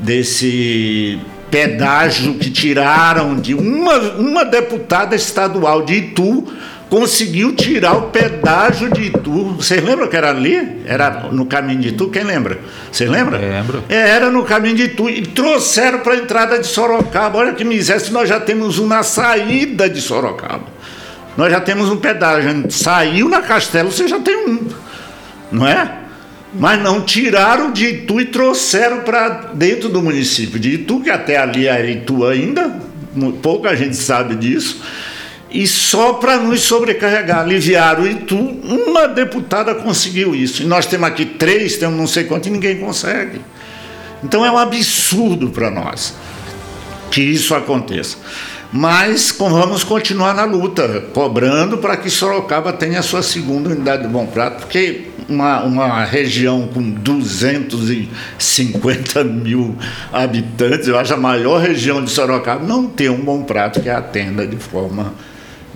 desse 0.00 1.20
pedágio 1.50 2.34
que 2.34 2.50
tiraram 2.50 3.36
de 3.36 3.54
uma, 3.54 3.98
uma 4.12 4.44
deputada 4.44 5.14
estadual 5.14 5.84
de 5.84 5.94
Itu 5.94 6.50
conseguiu 6.92 7.54
tirar 7.56 7.96
o 7.96 8.02
pedágio 8.10 8.90
de 8.90 9.04
Itu. 9.04 9.54
Vocês 9.54 9.82
lembram 9.82 10.08
que 10.08 10.14
era 10.14 10.28
ali? 10.28 10.82
Era 10.84 11.30
no 11.32 11.46
caminho 11.46 11.80
de 11.80 11.88
Itu? 11.88 12.10
Quem 12.10 12.22
lembra? 12.22 12.58
Vocês 12.92 13.08
lembram? 13.08 13.40
Lembro. 13.40 13.82
É, 13.88 14.10
era 14.10 14.30
no 14.30 14.44
caminho 14.44 14.76
de 14.76 14.82
Itu. 14.82 15.08
E 15.08 15.22
trouxeram 15.22 16.00
para 16.00 16.12
a 16.12 16.16
entrada 16.18 16.58
de 16.58 16.66
Sorocaba. 16.66 17.38
Olha 17.38 17.54
que 17.54 17.64
miséria, 17.64 18.04
nós 18.10 18.28
já 18.28 18.38
temos 18.38 18.78
um 18.78 18.86
na 18.86 19.02
saída 19.02 19.88
de 19.88 20.02
Sorocaba. 20.02 20.66
Nós 21.34 21.50
já 21.50 21.62
temos 21.62 21.88
um 21.88 21.96
pedágio. 21.96 22.70
Saiu 22.70 23.26
na 23.26 23.40
Castelo, 23.40 23.90
você 23.90 24.06
já 24.06 24.20
tem 24.20 24.36
um. 24.46 24.68
Não 25.50 25.66
é? 25.66 25.90
Mas 26.52 26.78
não 26.82 27.00
tiraram 27.00 27.72
de 27.72 27.86
Itu 27.86 28.20
e 28.20 28.26
trouxeram 28.26 29.00
para 29.00 29.30
dentro 29.54 29.88
do 29.88 30.02
município 30.02 30.60
de 30.60 30.74
Itu, 30.74 31.00
que 31.00 31.08
até 31.08 31.38
ali 31.38 31.66
era 31.66 31.86
Itu 31.86 32.26
ainda, 32.26 32.70
pouca 33.40 33.74
gente 33.74 33.96
sabe 33.96 34.34
disso. 34.34 34.82
E 35.52 35.66
só 35.66 36.14
para 36.14 36.38
nos 36.38 36.62
sobrecarregar, 36.62 37.40
aliviaram 37.40 38.06
Itu, 38.06 38.36
uma 38.36 39.06
deputada 39.06 39.74
conseguiu 39.74 40.34
isso. 40.34 40.62
E 40.62 40.66
nós 40.66 40.86
temos 40.86 41.06
aqui 41.06 41.26
três, 41.26 41.76
temos 41.76 41.98
não 41.98 42.06
sei 42.06 42.24
quanto, 42.24 42.48
e 42.48 42.50
ninguém 42.50 42.78
consegue. 42.78 43.38
Então 44.24 44.46
é 44.46 44.50
um 44.50 44.56
absurdo 44.56 45.50
para 45.50 45.70
nós 45.70 46.14
que 47.10 47.20
isso 47.20 47.54
aconteça. 47.54 48.16
Mas 48.72 49.36
vamos 49.38 49.84
continuar 49.84 50.34
na 50.34 50.44
luta, 50.44 51.04
cobrando 51.12 51.76
para 51.76 51.98
que 51.98 52.08
Sorocaba 52.08 52.72
tenha 52.72 53.00
a 53.00 53.02
sua 53.02 53.22
segunda 53.22 53.68
unidade 53.68 54.04
de 54.04 54.08
bom 54.08 54.24
prato, 54.24 54.60
porque 54.60 55.08
uma, 55.28 55.62
uma 55.62 56.02
região 56.04 56.66
com 56.72 56.80
250 56.80 59.24
mil 59.24 59.76
habitantes, 60.10 60.88
eu 60.88 60.98
acho 60.98 61.12
a 61.12 61.18
maior 61.18 61.60
região 61.60 62.02
de 62.02 62.10
Sorocaba, 62.10 62.64
não 62.64 62.86
tem 62.86 63.10
um 63.10 63.20
bom 63.20 63.42
prato 63.42 63.82
que 63.82 63.90
atenda 63.90 64.46
de 64.46 64.56
forma 64.56 65.12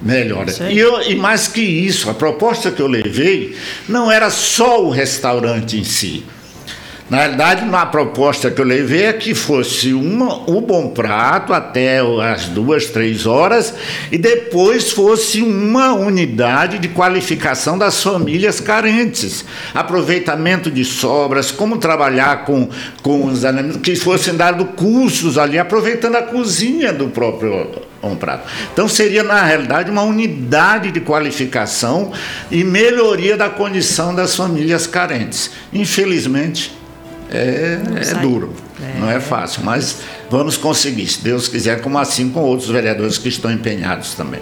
melhor. 0.00 0.46
E, 0.70 0.78
eu, 0.78 1.02
e 1.02 1.14
mais 1.14 1.48
que 1.48 1.60
isso, 1.60 2.10
a 2.10 2.14
proposta 2.14 2.70
que 2.70 2.80
eu 2.80 2.86
levei 2.86 3.56
não 3.88 4.10
era 4.10 4.30
só 4.30 4.84
o 4.84 4.90
restaurante 4.90 5.78
em 5.78 5.84
si. 5.84 6.24
Na 7.08 7.18
realidade, 7.18 7.64
na 7.64 7.86
proposta 7.86 8.50
que 8.50 8.60
eu 8.60 8.64
levei 8.64 9.04
é 9.04 9.12
que 9.12 9.32
fosse 9.32 9.94
uma, 9.94 10.50
o 10.50 10.60
bom 10.60 10.88
prato 10.88 11.52
até 11.52 12.00
as 12.00 12.46
duas, 12.46 12.86
três 12.86 13.26
horas 13.26 13.72
e 14.10 14.18
depois 14.18 14.90
fosse 14.90 15.40
uma 15.40 15.92
unidade 15.92 16.80
de 16.80 16.88
qualificação 16.88 17.78
das 17.78 18.02
famílias 18.02 18.58
carentes. 18.58 19.44
Aproveitamento 19.72 20.68
de 20.68 20.84
sobras, 20.84 21.52
como 21.52 21.78
trabalhar 21.78 22.44
com, 22.44 22.68
com 23.02 23.24
os 23.26 23.44
alimentos, 23.44 23.80
que 23.82 23.94
fossem 23.94 24.34
dados 24.34 24.66
cursos 24.74 25.38
ali, 25.38 25.60
aproveitando 25.60 26.16
a 26.16 26.22
cozinha 26.22 26.92
do 26.92 27.06
próprio 27.06 27.85
bom 28.00 28.14
prato. 28.16 28.48
Então 28.72 28.88
seria, 28.88 29.22
na 29.22 29.42
realidade, 29.42 29.90
uma 29.90 30.02
unidade 30.02 30.90
de 30.90 31.00
qualificação 31.00 32.12
e 32.50 32.62
melhoria 32.62 33.36
da 33.36 33.48
condição 33.48 34.14
das 34.14 34.36
famílias 34.36 34.86
carentes. 34.86 35.50
Infelizmente, 35.72 36.76
é, 37.30 37.78
é 38.00 38.14
duro, 38.20 38.54
é. 38.80 39.00
não 39.00 39.10
é 39.10 39.18
fácil, 39.20 39.62
mas 39.64 39.98
vamos 40.30 40.56
conseguir, 40.56 41.06
se 41.06 41.22
Deus 41.22 41.48
quiser, 41.48 41.80
como 41.80 41.98
assim 41.98 42.30
com 42.30 42.40
outros 42.40 42.68
vereadores 42.68 43.18
que 43.18 43.28
estão 43.28 43.50
empenhados 43.50 44.14
também. 44.14 44.40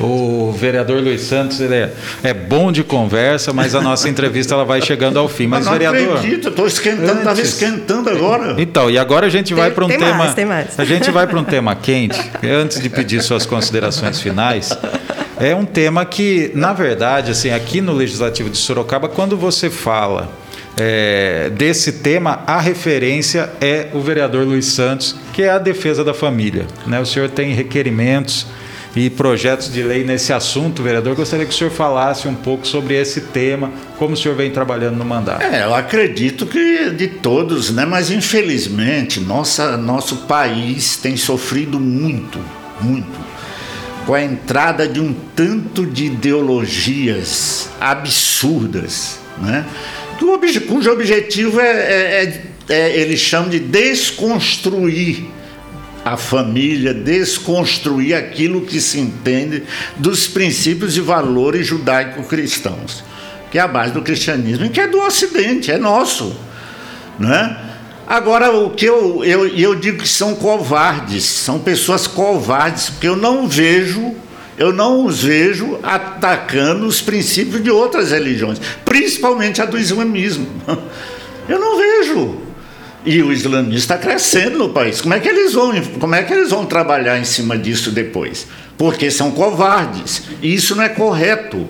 O 0.00 0.52
vereador 0.52 1.02
Luiz 1.02 1.22
Santos 1.22 1.60
ele 1.60 1.74
é, 1.74 1.92
é, 2.22 2.34
bom 2.34 2.72
de 2.72 2.82
conversa, 2.82 3.52
mas 3.52 3.74
a 3.74 3.80
nossa 3.80 4.08
entrevista 4.08 4.54
ela 4.54 4.64
vai 4.64 4.82
chegando 4.82 5.18
ao 5.18 5.28
fim. 5.28 5.46
Mas, 5.46 5.64
não 5.64 5.72
vereador. 5.72 6.18
acredito, 6.18 6.48
estou 6.48 6.66
esquentando, 6.66 7.18
estava 7.18 7.40
esquentando 7.40 8.10
agora. 8.10 8.54
Então, 8.58 8.90
e 8.90 8.98
agora 8.98 9.26
a 9.26 9.30
gente 9.30 9.54
vai 9.54 9.70
para 9.70 9.84
um 9.84 9.88
tem 9.88 9.98
tema. 9.98 10.14
Mais, 10.14 10.34
tem 10.34 10.44
mais. 10.44 10.78
A 10.78 10.84
gente 10.84 11.10
vai 11.10 11.26
para 11.26 11.38
um 11.38 11.44
tema 11.44 11.74
quente. 11.74 12.20
Antes 12.42 12.80
de 12.80 12.88
pedir 12.88 13.22
suas 13.22 13.46
considerações 13.46 14.20
finais, 14.20 14.76
é 15.38 15.54
um 15.54 15.64
tema 15.64 16.04
que, 16.04 16.50
na 16.54 16.72
verdade, 16.72 17.30
assim, 17.30 17.50
aqui 17.50 17.80
no 17.80 17.92
Legislativo 17.92 18.50
de 18.50 18.58
Sorocaba, 18.58 19.08
quando 19.08 19.36
você 19.36 19.70
fala 19.70 20.30
é, 20.76 21.50
desse 21.50 21.92
tema, 21.92 22.42
a 22.46 22.58
referência 22.58 23.50
é 23.60 23.88
o 23.92 24.00
vereador 24.00 24.44
Luiz 24.44 24.66
Santos, 24.66 25.16
que 25.32 25.42
é 25.42 25.50
a 25.50 25.58
defesa 25.58 26.04
da 26.04 26.12
família. 26.14 26.66
Né? 26.86 27.00
O 27.00 27.06
senhor 27.06 27.28
tem 27.28 27.52
requerimentos 27.52 28.46
e 28.96 29.10
projetos 29.10 29.72
de 29.72 29.82
lei 29.82 30.04
nesse 30.04 30.32
assunto, 30.32 30.82
vereador. 30.82 31.16
Gostaria 31.16 31.44
que 31.44 31.52
o 31.52 31.56
senhor 31.56 31.70
falasse 31.70 32.28
um 32.28 32.34
pouco 32.34 32.66
sobre 32.66 32.94
esse 32.94 33.22
tema, 33.22 33.72
como 33.98 34.14
o 34.14 34.16
senhor 34.16 34.36
vem 34.36 34.50
trabalhando 34.50 34.96
no 34.96 35.04
mandato. 35.04 35.42
É, 35.42 35.64
eu 35.64 35.74
acredito 35.74 36.46
que 36.46 36.90
de 36.90 37.08
todos, 37.08 37.70
né? 37.70 37.84
mas 37.84 38.10
infelizmente 38.10 39.20
nossa, 39.20 39.76
nosso 39.76 40.18
país 40.28 40.96
tem 40.96 41.16
sofrido 41.16 41.80
muito, 41.80 42.38
muito 42.80 43.24
com 44.06 44.14
a 44.14 44.22
entrada 44.22 44.86
de 44.86 45.00
um 45.00 45.14
tanto 45.34 45.86
de 45.86 46.06
ideologias 46.06 47.70
absurdas, 47.80 49.18
né? 49.38 49.64
cujo 50.68 50.90
objetivo 50.90 51.60
é, 51.60 51.64
é, 51.64 52.42
é, 52.68 52.74
é 52.74 53.00
eles 53.00 53.20
chamam 53.20 53.48
de 53.48 53.58
desconstruir 53.58 55.24
a 56.04 56.16
família, 56.16 56.92
desconstruir 56.92 58.14
aquilo 58.14 58.60
que 58.62 58.80
se 58.80 58.98
entende 59.00 59.62
dos 59.96 60.26
princípios 60.26 60.96
e 60.96 61.00
valores 61.00 61.66
judaico-cristãos, 61.66 63.02
que 63.50 63.58
é 63.58 63.62
a 63.62 63.68
base 63.68 63.92
do 63.92 64.02
cristianismo, 64.02 64.68
que 64.68 64.80
é 64.80 64.86
do 64.86 64.98
Ocidente, 65.00 65.70
é 65.70 65.78
nosso. 65.78 66.36
Né? 67.18 67.56
Agora, 68.06 68.52
o 68.52 68.70
que 68.70 68.84
eu, 68.84 69.24
eu, 69.24 69.46
eu 69.48 69.74
digo 69.74 70.02
que 70.02 70.08
são 70.08 70.34
covardes, 70.34 71.24
são 71.24 71.58
pessoas 71.58 72.06
covardes, 72.06 72.90
porque 72.90 73.08
eu 73.08 73.16
não 73.16 73.48
vejo 73.48 74.14
eu 74.56 74.72
não 74.72 75.04
os 75.04 75.24
vejo 75.24 75.80
atacando 75.82 76.86
os 76.86 77.00
princípios 77.00 77.60
de 77.62 77.70
outras 77.70 78.12
religiões, 78.12 78.60
principalmente 78.84 79.60
a 79.60 79.64
do 79.64 79.76
islamismo. 79.76 80.46
Eu 81.46 81.58
não 81.58 81.76
vejo. 81.76 82.43
E 83.04 83.22
o 83.22 83.32
islamismo 83.32 83.74
está 83.74 83.98
crescendo 83.98 84.58
no 84.58 84.70
país. 84.70 85.00
Como 85.00 85.12
é 85.12 85.20
que 85.20 85.28
eles 85.28 85.52
vão, 85.52 85.72
como 86.00 86.14
é 86.14 86.22
que 86.22 86.32
eles 86.32 86.50
vão 86.50 86.64
trabalhar 86.64 87.18
em 87.18 87.24
cima 87.24 87.58
disso 87.58 87.90
depois? 87.90 88.46
Porque 88.78 89.10
são 89.10 89.30
covardes. 89.30 90.22
E 90.40 90.54
isso 90.54 90.74
não 90.74 90.82
é 90.82 90.88
correto. 90.88 91.68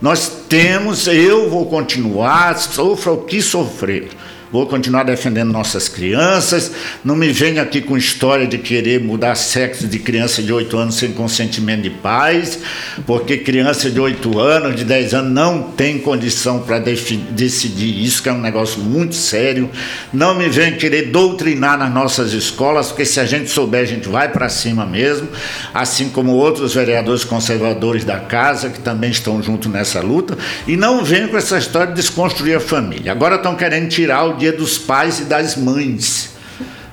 Nós 0.00 0.30
temos, 0.48 1.06
eu 1.06 1.48
vou 1.50 1.66
continuar, 1.66 2.56
sofra 2.58 3.12
o 3.12 3.22
que 3.24 3.42
sofrer 3.42 4.08
vou 4.52 4.66
continuar 4.66 5.02
defendendo 5.02 5.52
nossas 5.52 5.88
crianças. 5.88 6.72
Não 7.04 7.14
me 7.14 7.30
venha 7.30 7.62
aqui 7.62 7.80
com 7.80 7.96
história 7.96 8.46
de 8.46 8.58
querer 8.58 9.00
mudar 9.00 9.34
sexo 9.34 9.86
de 9.86 9.98
criança 9.98 10.42
de 10.42 10.52
8 10.52 10.76
anos 10.76 10.94
sem 10.96 11.12
consentimento 11.12 11.82
de 11.82 11.90
pais, 11.90 12.58
porque 13.06 13.38
criança 13.38 13.90
de 13.90 14.00
8 14.00 14.38
anos, 14.38 14.76
de 14.76 14.84
10 14.84 15.14
anos, 15.14 15.32
não 15.32 15.62
tem 15.62 15.98
condição 15.98 16.60
para 16.60 16.78
decidir 16.78 18.04
isso, 18.04 18.22
que 18.22 18.28
é 18.28 18.32
um 18.32 18.40
negócio 18.40 18.80
muito 18.80 19.14
sério. 19.14 19.70
Não 20.12 20.34
me 20.34 20.48
venha 20.48 20.72
querer 20.72 21.10
doutrinar 21.10 21.78
nas 21.78 21.92
nossas 21.92 22.32
escolas, 22.32 22.88
porque 22.88 23.04
se 23.04 23.20
a 23.20 23.26
gente 23.26 23.50
souber, 23.50 23.82
a 23.82 23.86
gente 23.86 24.08
vai 24.08 24.28
para 24.28 24.48
cima 24.48 24.86
mesmo, 24.86 25.28
assim 25.74 26.08
como 26.08 26.32
outros 26.32 26.74
vereadores 26.74 27.24
conservadores 27.24 28.04
da 28.04 28.18
casa, 28.18 28.70
que 28.70 28.80
também 28.80 29.10
estão 29.10 29.42
junto 29.42 29.68
nessa 29.68 30.00
luta. 30.00 30.36
E 30.66 30.76
não 30.76 31.04
venha 31.04 31.28
com 31.28 31.36
essa 31.36 31.58
história 31.58 31.88
de 31.88 31.94
desconstruir 32.00 32.56
a 32.56 32.60
família. 32.60 33.12
Agora 33.12 33.36
estão 33.36 33.54
querendo 33.54 33.88
tirar 33.88 34.24
o 34.24 34.37
dia 34.38 34.52
dos 34.52 34.78
pais 34.78 35.20
e 35.20 35.24
das 35.24 35.56
mães. 35.56 36.30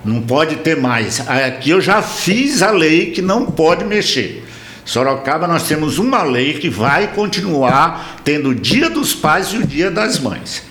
Não 0.03 0.21
pode 0.21 0.57
ter 0.57 0.75
mais. 0.75 1.19
Aqui 1.27 1.69
eu 1.69 1.79
já 1.79 2.01
fiz 2.01 2.61
a 2.61 2.71
lei 2.71 3.11
que 3.11 3.21
não 3.21 3.45
pode 3.45 3.85
mexer. 3.85 4.45
Sorocaba 4.83 5.47
nós 5.47 5.63
temos 5.63 5.97
uma 5.97 6.21
lei 6.21 6.55
que 6.55 6.69
vai 6.69 7.07
continuar 7.07 8.17
tendo 8.23 8.49
o 8.49 8.55
dia 8.55 8.89
dos 8.89 9.15
pais 9.15 9.47
e 9.47 9.57
o 9.57 9.65
dia 9.65 9.89
das 9.89 10.19
mães. 10.19 10.63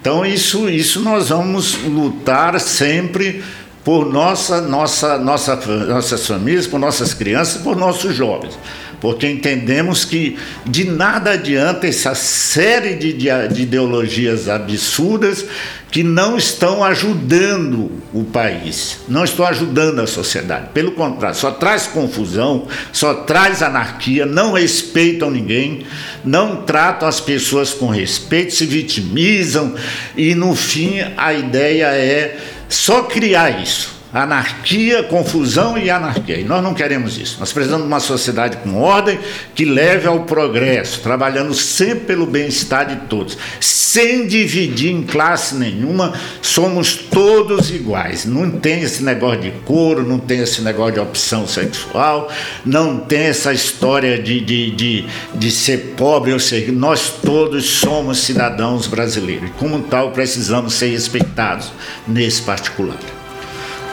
Então 0.00 0.24
isso, 0.24 0.70
isso 0.70 1.00
nós 1.00 1.28
vamos 1.28 1.74
lutar 1.84 2.58
sempre 2.60 3.42
por 3.84 4.10
nossa, 4.10 4.60
nossa, 4.60 5.18
nossa, 5.18 5.56
nossas 5.56 6.26
famílias, 6.26 6.66
por 6.66 6.78
nossas 6.78 7.12
crianças, 7.12 7.60
por 7.60 7.76
nossos 7.76 8.14
jovens 8.14 8.56
porque 9.00 9.28
entendemos 9.28 10.04
que 10.04 10.36
de 10.66 10.84
nada 10.84 11.32
adianta 11.32 11.86
essa 11.86 12.14
série 12.14 12.94
de, 12.94 13.12
de, 13.12 13.28
de, 13.52 13.62
ideologias 13.62 14.48
absurdas 14.48 15.44
que 15.90 16.02
não 16.02 16.36
estão 16.36 16.84
ajudando 16.84 17.90
o 18.12 18.24
país, 18.24 18.98
não 19.08 19.24
estão 19.24 19.46
ajudando 19.46 20.00
a 20.00 20.06
sociedade. 20.06 20.68
Pelo 20.74 20.92
contrário, 20.92 21.36
só 21.36 21.50
traz 21.50 21.86
confusão, 21.86 22.66
só 22.92 23.14
traz 23.14 23.62
anarquia, 23.62 24.26
não 24.26 24.52
respeitam 24.52 25.30
ninguém, 25.30 25.86
não 26.24 26.56
tratam 26.62 27.08
as 27.08 27.20
pessoas 27.20 27.72
com 27.72 27.86
respeito, 27.86 28.54
se 28.54 28.66
vitimizam 28.66 29.74
e 30.16 30.34
no 30.34 30.54
fim 30.54 31.00
a 31.16 31.32
ideia 31.32 31.86
é 31.86 32.38
só 32.68 33.04
criar 33.04 33.62
isso 33.62 33.97
Anarquia, 34.12 35.02
confusão 35.02 35.76
e 35.76 35.90
anarquia. 35.90 36.38
E 36.38 36.44
nós 36.44 36.62
não 36.62 36.72
queremos 36.72 37.18
isso. 37.18 37.36
Nós 37.38 37.52
precisamos 37.52 37.84
de 37.84 37.88
uma 37.88 38.00
sociedade 38.00 38.56
com 38.58 38.80
ordem 38.80 39.18
que 39.54 39.66
leve 39.66 40.06
ao 40.06 40.20
progresso, 40.20 41.00
trabalhando 41.00 41.52
sempre 41.52 42.06
pelo 42.06 42.24
bem-estar 42.24 42.86
de 42.86 42.96
todos, 43.06 43.36
sem 43.60 44.26
dividir 44.26 44.92
em 44.92 45.02
classe 45.02 45.54
nenhuma. 45.56 46.14
Somos 46.40 46.94
todos 46.96 47.70
iguais. 47.70 48.24
Não 48.24 48.50
tem 48.50 48.80
esse 48.80 49.02
negócio 49.02 49.42
de 49.42 49.50
couro, 49.66 50.02
não 50.02 50.18
tem 50.18 50.40
esse 50.40 50.62
negócio 50.62 50.94
de 50.94 51.00
opção 51.00 51.46
sexual, 51.46 52.32
não 52.64 52.98
tem 52.98 53.24
essa 53.24 53.52
história 53.52 54.18
de, 54.18 54.40
de, 54.40 54.70
de, 54.70 55.04
de 55.34 55.50
ser 55.50 55.94
pobre 55.98 56.32
ou 56.32 56.40
ser. 56.40 56.72
Nós 56.72 57.10
todos 57.22 57.66
somos 57.66 58.18
cidadãos 58.18 58.86
brasileiros. 58.86 59.50
E, 59.50 59.52
como 59.52 59.82
tal, 59.82 60.12
precisamos 60.12 60.74
ser 60.74 60.88
respeitados 60.88 61.70
nesse 62.06 62.40
particular. 62.40 63.17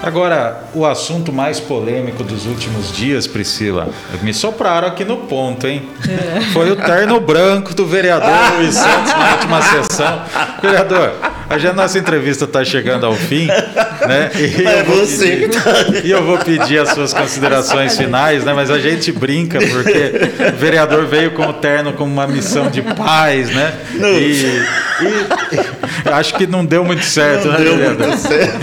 Agora, 0.04 0.66
o 0.74 0.86
assunto 0.86 1.34
mais 1.34 1.60
polêmico 1.60 2.24
dos 2.24 2.46
últimos 2.46 2.92
dias, 2.92 3.26
Priscila, 3.26 3.90
me 4.22 4.34
sopraram 4.34 4.88
aqui 4.88 5.04
no 5.04 5.18
ponto, 5.18 5.68
hein? 5.68 5.90
É. 6.08 6.42
Foi 6.54 6.70
o 6.72 6.76
terno 6.76 7.20
branco 7.20 7.74
do 7.74 7.86
vereador 7.86 8.30
Luiz 8.60 8.76
Santos 8.76 9.12
na 9.14 9.32
última 9.34 9.62
sessão. 9.62 10.22
Vereador, 10.62 11.14
a 11.50 11.74
nossa 11.74 11.98
entrevista 11.98 12.46
está 12.46 12.64
chegando 12.64 13.06
ao 13.06 13.14
fim, 13.14 13.48
né? 13.48 14.32
E 14.36 14.66
é 14.66 14.84
você 14.84 15.28
pedir, 15.38 15.50
tá... 15.50 15.72
E 16.04 16.12
eu 16.12 16.24
vou 16.24 16.38
pedir 16.40 16.80
as 16.80 16.90
suas 16.90 17.14
considerações 17.14 17.98
finais, 17.98 18.44
né? 18.44 18.54
Mas 18.54 18.70
a 18.72 18.80
gente 18.80 19.12
brinca 19.12 19.60
porque 19.60 20.52
o 20.54 20.58
vereador 20.58 21.06
veio 21.06 21.32
com 21.32 21.48
o 21.48 21.54
terno 21.54 21.94
como 21.94 22.12
uma 22.12 22.28
missão 22.28 22.70
de 22.70 22.82
paz, 22.82 23.50
né? 23.50 23.74
E, 23.94 24.64
e, 25.02 25.60
acho 26.14 26.36
que 26.36 26.48
não 26.48 26.66
deu 26.66 26.84
muito 26.84 27.06
certo, 27.06 27.48
não 27.48 27.54
né, 27.54 27.64
deu 27.64 27.78
vereador? 27.78 28.08
Muito 28.08 28.22
certo. 28.22 28.60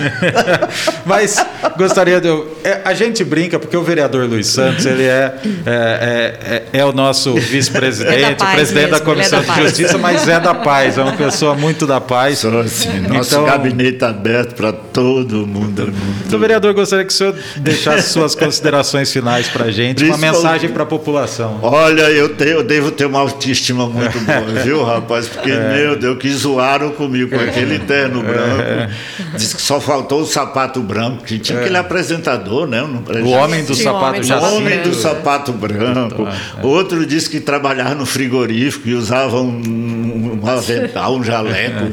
Mas 1.06 1.36
gostaria 1.76 2.20
de. 2.20 2.28
É, 2.64 2.80
a 2.84 2.94
gente 2.94 3.24
brinca 3.24 3.58
porque 3.58 3.76
o 3.76 3.82
vereador 3.82 4.26
Luiz 4.28 4.46
Santos 4.46 4.86
ele 4.86 5.04
é, 5.04 5.34
é, 5.66 6.62
é, 6.72 6.78
é 6.80 6.84
o 6.84 6.92
nosso 6.92 7.34
vice-presidente, 7.34 8.42
é 8.42 8.52
presidente 8.54 8.90
mesmo, 8.90 8.98
da 8.98 9.00
Comissão 9.00 9.40
é 9.40 9.42
da 9.42 9.54
de 9.54 9.62
Justiça, 9.62 9.98
mas 9.98 10.28
é 10.28 10.40
da 10.40 10.54
paz, 10.54 10.98
é 10.98 11.02
uma 11.02 11.12
pessoa 11.12 11.54
muito 11.54 11.86
da 11.86 12.00
paz. 12.00 12.38
Sou 12.38 12.60
assim, 12.60 13.00
nosso 13.00 13.34
então, 13.34 13.44
gabinete 13.44 14.04
aberto 14.04 14.54
para 14.54 14.72
todo 14.72 15.46
mundo. 15.46 15.92
Então, 16.26 16.38
vereador, 16.38 16.72
gostaria 16.74 17.04
que 17.04 17.12
o 17.12 17.16
senhor 17.16 17.34
deixasse 17.56 18.10
suas 18.10 18.34
considerações 18.34 19.12
finais 19.12 19.48
para 19.48 19.66
a 19.66 19.70
gente, 19.70 20.04
uma 20.04 20.18
mensagem 20.18 20.70
para 20.70 20.82
a 20.82 20.86
população. 20.86 21.58
Olha, 21.62 22.10
eu, 22.10 22.30
tenho, 22.30 22.50
eu 22.50 22.62
devo 22.62 22.90
ter 22.90 23.06
uma 23.06 23.20
autoestima 23.20 23.86
muito 23.88 24.18
boa, 24.20 24.62
viu, 24.62 24.84
rapaz? 24.84 25.28
Porque, 25.28 25.50
é. 25.50 25.74
meu 25.74 25.96
Deus, 25.96 26.18
que 26.18 26.30
zoaram 26.30 26.90
comigo 26.90 27.21
com 27.28 27.36
aquele 27.36 27.78
terno 27.80 28.20
é. 28.20 28.24
branco. 28.24 28.92
Diz 29.36 29.54
que 29.54 29.62
só 29.62 29.80
faltou 29.80 30.22
o 30.22 30.26
sapato 30.26 30.80
branco, 30.80 31.24
que 31.24 31.38
tinha 31.38 31.58
é. 31.58 31.60
aquele 31.62 31.76
apresentador, 31.76 32.66
né? 32.66 32.82
O 32.82 33.30
homem 33.30 33.64
do 33.64 33.74
sapato 33.74 34.22
já 34.22 34.38
O 34.38 34.56
homem 34.56 34.80
do 34.82 34.94
sapato 34.94 35.52
branco. 35.52 36.26
É. 36.26 36.66
Outro 36.66 37.04
disse 37.06 37.28
que 37.28 37.40
trabalhava 37.40 37.94
no 37.94 38.06
frigorífico 38.06 38.88
e 38.88 38.94
usava 38.94 39.40
um, 39.40 40.40
um 40.42 40.46
avental, 40.46 41.16
um 41.16 41.24
jaleco. 41.24 41.92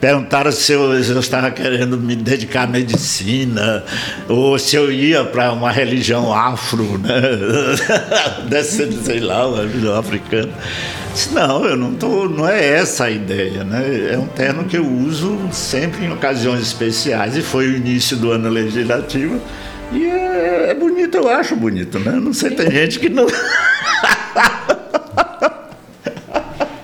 Perguntaram 0.00 0.50
se 0.50 0.72
eu, 0.72 1.02
se 1.02 1.10
eu, 1.10 1.20
estava 1.20 1.50
querendo 1.50 1.96
me 1.96 2.16
dedicar 2.16 2.64
à 2.64 2.66
medicina, 2.66 3.84
ou 4.28 4.58
se 4.58 4.76
eu 4.76 4.90
ia 4.90 5.24
para 5.24 5.52
uma 5.52 5.70
religião 5.70 6.32
afro, 6.32 6.98
né? 6.98 7.20
Desse, 8.48 8.90
sei 9.04 9.20
lá, 9.20 9.46
uma 9.46 9.62
religião 9.62 9.96
africana. 9.96 10.52
Não, 11.32 11.64
eu 11.64 11.76
não 11.76 11.94
tô, 11.94 12.28
não 12.28 12.48
é 12.48 12.64
essa 12.64 13.04
a 13.04 13.10
ideia, 13.10 13.64
né? 13.64 14.12
É 14.12 14.18
um 14.18 14.26
terno 14.26 14.64
que 14.64 14.76
eu 14.76 14.86
uso 14.86 15.38
sempre 15.50 16.06
em 16.06 16.12
ocasiões 16.12 16.62
especiais 16.62 17.36
e 17.36 17.42
foi 17.42 17.68
o 17.68 17.76
início 17.76 18.16
do 18.16 18.30
ano 18.30 18.48
legislativo. 18.48 19.40
E 19.92 20.04
é, 20.04 20.70
é 20.70 20.74
bonito, 20.74 21.18
eu 21.18 21.28
acho 21.28 21.54
bonito, 21.54 21.98
né? 21.98 22.12
Não 22.12 22.32
sei, 22.32 22.50
tem 22.50 22.70
gente 22.70 22.98
que 22.98 23.08
não. 23.08 23.26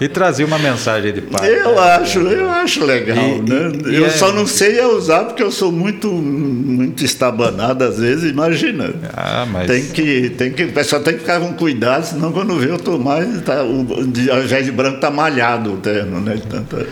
E 0.01 0.09
trazia 0.09 0.47
uma 0.47 0.59
mensagem 0.59 1.13
de 1.13 1.21
paz. 1.23 1.49
Eu 1.49 1.75
né? 1.75 1.81
acho, 1.81 2.21
eu 2.21 2.49
acho 2.49 2.85
legal, 2.85 3.17
e, 3.17 3.43
né? 3.43 3.73
E, 3.87 3.97
eu 3.97 4.07
é... 4.07 4.11
só 4.11 4.33
não 4.33 4.47
sei 4.47 4.81
usar 4.85 5.25
porque 5.25 5.43
eu 5.43 5.51
sou 5.51 5.73
muito, 5.73 6.09
muito 6.09 7.05
estabanado 7.05 7.83
às 7.83 7.99
vezes, 7.99 8.31
imagina. 8.31 8.93
Ah, 9.13 9.45
mas... 9.51 9.67
Tem 9.67 9.85
que, 9.87 10.31
tem 10.31 10.53
que, 10.53 10.65
o 10.65 10.73
pessoal 10.73 11.03
tem 11.03 11.15
que 11.15 11.21
ficar 11.21 11.41
com 11.41 11.53
cuidado, 11.53 12.05
senão 12.05 12.31
quando 12.31 12.57
vê 12.57 12.71
eu 12.71 12.79
tô 12.79 12.97
mais, 12.97 13.41
tá, 13.43 13.65
o, 13.65 13.87
ao 14.33 14.43
invés 14.43 14.65
de 14.65 14.71
branco 14.71 15.01
tá 15.01 15.11
malhado 15.11 15.75
o 15.75 15.77
terno, 15.79 16.21
né? 16.21 16.41
Tanto, 16.49 16.87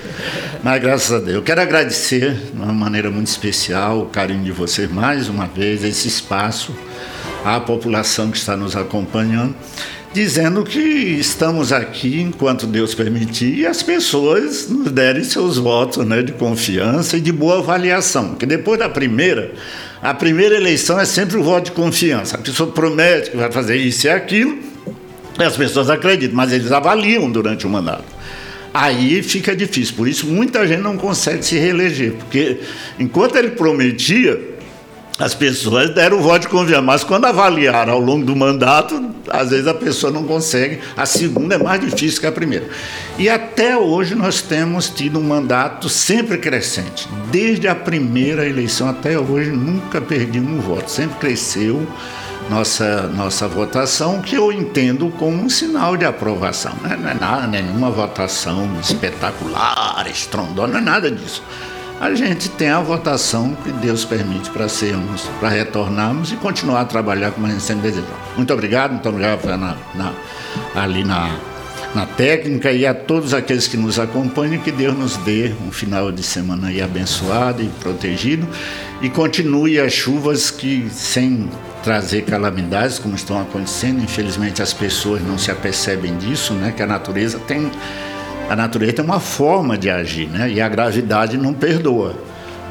mas 0.62 0.82
graças 0.82 1.12
a 1.12 1.18
Deus. 1.18 1.36
Eu 1.36 1.42
quero 1.42 1.60
agradecer 1.60 2.34
de 2.34 2.60
uma 2.60 2.72
maneira 2.72 3.08
muito 3.08 3.28
especial 3.28 4.00
o 4.00 4.06
carinho 4.06 4.42
de 4.42 4.52
vocês 4.52 4.90
mais 4.90 5.28
uma 5.28 5.46
vez, 5.46 5.84
esse 5.84 6.08
espaço, 6.08 6.74
à 7.44 7.60
população 7.60 8.32
que 8.32 8.36
está 8.36 8.56
nos 8.56 8.74
acompanhando 8.74 9.54
dizendo 10.16 10.64
que 10.64 10.80
estamos 10.80 11.74
aqui 11.74 12.22
enquanto 12.22 12.66
Deus 12.66 12.94
permitir 12.94 13.58
e 13.58 13.66
as 13.66 13.82
pessoas 13.82 14.66
nos 14.66 14.90
derem 14.90 15.22
seus 15.22 15.58
votos 15.58 16.06
né, 16.06 16.22
de 16.22 16.32
confiança 16.32 17.18
e 17.18 17.20
de 17.20 17.30
boa 17.30 17.58
avaliação. 17.58 18.30
Porque 18.30 18.46
depois 18.46 18.78
da 18.78 18.88
primeira, 18.88 19.52
a 20.00 20.14
primeira 20.14 20.56
eleição 20.56 20.98
é 20.98 21.04
sempre 21.04 21.36
o 21.36 21.42
voto 21.42 21.66
de 21.66 21.72
confiança. 21.72 22.36
A 22.36 22.38
pessoa 22.38 22.72
promete 22.72 23.30
que 23.30 23.36
vai 23.36 23.52
fazer 23.52 23.76
isso 23.76 24.06
e 24.06 24.08
aquilo, 24.08 24.58
e 25.38 25.42
as 25.42 25.54
pessoas 25.54 25.90
acreditam, 25.90 26.34
mas 26.34 26.50
eles 26.50 26.72
avaliam 26.72 27.30
durante 27.30 27.66
o 27.66 27.68
mandato. 27.68 28.06
Aí 28.72 29.22
fica 29.22 29.54
difícil. 29.54 29.96
Por 29.96 30.08
isso, 30.08 30.26
muita 30.26 30.66
gente 30.66 30.80
não 30.80 30.96
consegue 30.96 31.44
se 31.44 31.58
reeleger, 31.58 32.12
porque 32.12 32.60
enquanto 32.98 33.36
ele 33.36 33.50
prometia 33.50 34.55
as 35.18 35.34
pessoas 35.34 35.90
deram 35.94 36.18
o 36.18 36.22
voto 36.22 36.42
de 36.42 36.48
confiança, 36.48 36.82
mas 36.82 37.02
quando 37.02 37.24
avaliaram 37.24 37.94
ao 37.94 38.00
longo 38.00 38.26
do 38.26 38.36
mandato, 38.36 39.02
às 39.30 39.48
vezes 39.48 39.66
a 39.66 39.72
pessoa 39.72 40.12
não 40.12 40.24
consegue. 40.24 40.80
A 40.94 41.06
segunda 41.06 41.54
é 41.54 41.58
mais 41.58 41.80
difícil 41.80 42.20
que 42.20 42.26
a 42.26 42.32
primeira. 42.32 42.68
E 43.18 43.28
até 43.28 43.78
hoje 43.78 44.14
nós 44.14 44.42
temos 44.42 44.90
tido 44.90 45.18
um 45.18 45.22
mandato 45.22 45.88
sempre 45.88 46.36
crescente. 46.36 47.08
Desde 47.30 47.66
a 47.66 47.74
primeira 47.74 48.46
eleição 48.46 48.90
até 48.90 49.18
hoje, 49.18 49.50
nunca 49.50 50.02
perdimos 50.02 50.52
um 50.52 50.60
voto, 50.60 50.90
sempre 50.90 51.16
cresceu 51.18 51.86
nossa, 52.50 53.06
nossa 53.08 53.48
votação, 53.48 54.20
que 54.20 54.36
eu 54.36 54.52
entendo 54.52 55.08
como 55.18 55.42
um 55.42 55.48
sinal 55.48 55.96
de 55.96 56.04
aprovação. 56.04 56.74
Não 56.82 57.08
é 57.08 57.14
nada, 57.14 57.46
nenhuma 57.46 57.90
votação 57.90 58.68
espetacular, 58.80 60.06
estrondosa, 60.10 60.68
não 60.68 60.78
é 60.78 60.82
nada 60.82 61.10
disso 61.10 61.42
a 62.00 62.14
gente 62.14 62.50
tem 62.50 62.68
a 62.68 62.80
votação 62.80 63.54
que 63.64 63.72
Deus 63.72 64.04
permite 64.04 64.50
para 64.50 64.68
sermos, 64.68 65.22
para 65.40 65.48
retornarmos 65.48 66.30
e 66.32 66.36
continuar 66.36 66.82
a 66.82 66.84
trabalhar 66.84 67.30
como 67.30 67.46
a 67.46 67.50
gente 67.50 67.62
sempre 67.62 67.90
desejou. 67.90 68.14
Muito 68.36 68.52
obrigado, 68.52 68.92
muito 68.92 69.08
obrigado 69.08 69.46
na, 69.46 69.76
na, 69.94 70.12
ali 70.74 71.02
na, 71.04 71.38
na 71.94 72.04
técnica 72.04 72.70
e 72.70 72.84
a 72.84 72.92
todos 72.92 73.32
aqueles 73.32 73.66
que 73.66 73.78
nos 73.78 73.98
acompanham, 73.98 74.60
que 74.60 74.70
Deus 74.70 74.96
nos 74.96 75.16
dê 75.18 75.54
um 75.66 75.72
final 75.72 76.12
de 76.12 76.22
semana 76.22 76.68
aí 76.68 76.82
abençoado 76.82 77.62
e 77.62 77.68
protegido 77.80 78.46
e 79.00 79.08
continue 79.08 79.80
as 79.80 79.92
chuvas 79.92 80.50
que 80.50 80.88
sem 80.90 81.48
trazer 81.82 82.22
calamidades 82.22 82.98
como 82.98 83.14
estão 83.14 83.40
acontecendo, 83.40 84.02
infelizmente 84.02 84.60
as 84.60 84.74
pessoas 84.74 85.22
não 85.22 85.38
se 85.38 85.50
apercebem 85.50 86.16
disso, 86.18 86.52
né, 86.52 86.74
que 86.76 86.82
a 86.82 86.86
natureza 86.86 87.38
tem 87.38 87.70
a 88.48 88.56
natureza 88.56 88.94
tem 88.94 89.04
uma 89.04 89.20
forma 89.20 89.76
de 89.76 89.90
agir, 89.90 90.28
né? 90.28 90.50
E 90.50 90.60
a 90.60 90.68
gravidade 90.68 91.36
não 91.36 91.52
perdoa, 91.52 92.14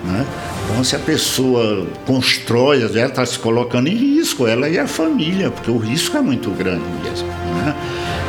né? 0.03 0.25
Então, 0.69 0.83
se 0.83 0.95
a 0.95 0.99
pessoa 0.99 1.85
constrói, 2.05 2.81
ela 2.81 3.05
está 3.07 3.25
se 3.25 3.38
colocando 3.38 3.88
em 3.88 3.95
risco, 3.95 4.47
ela 4.47 4.67
e 4.67 4.79
a 4.79 4.88
família, 4.88 5.51
porque 5.51 5.69
o 5.69 5.77
risco 5.77 6.17
é 6.17 6.21
muito 6.21 6.49
grande 6.49 6.83
mesmo. 7.03 7.27
Né? 7.27 7.75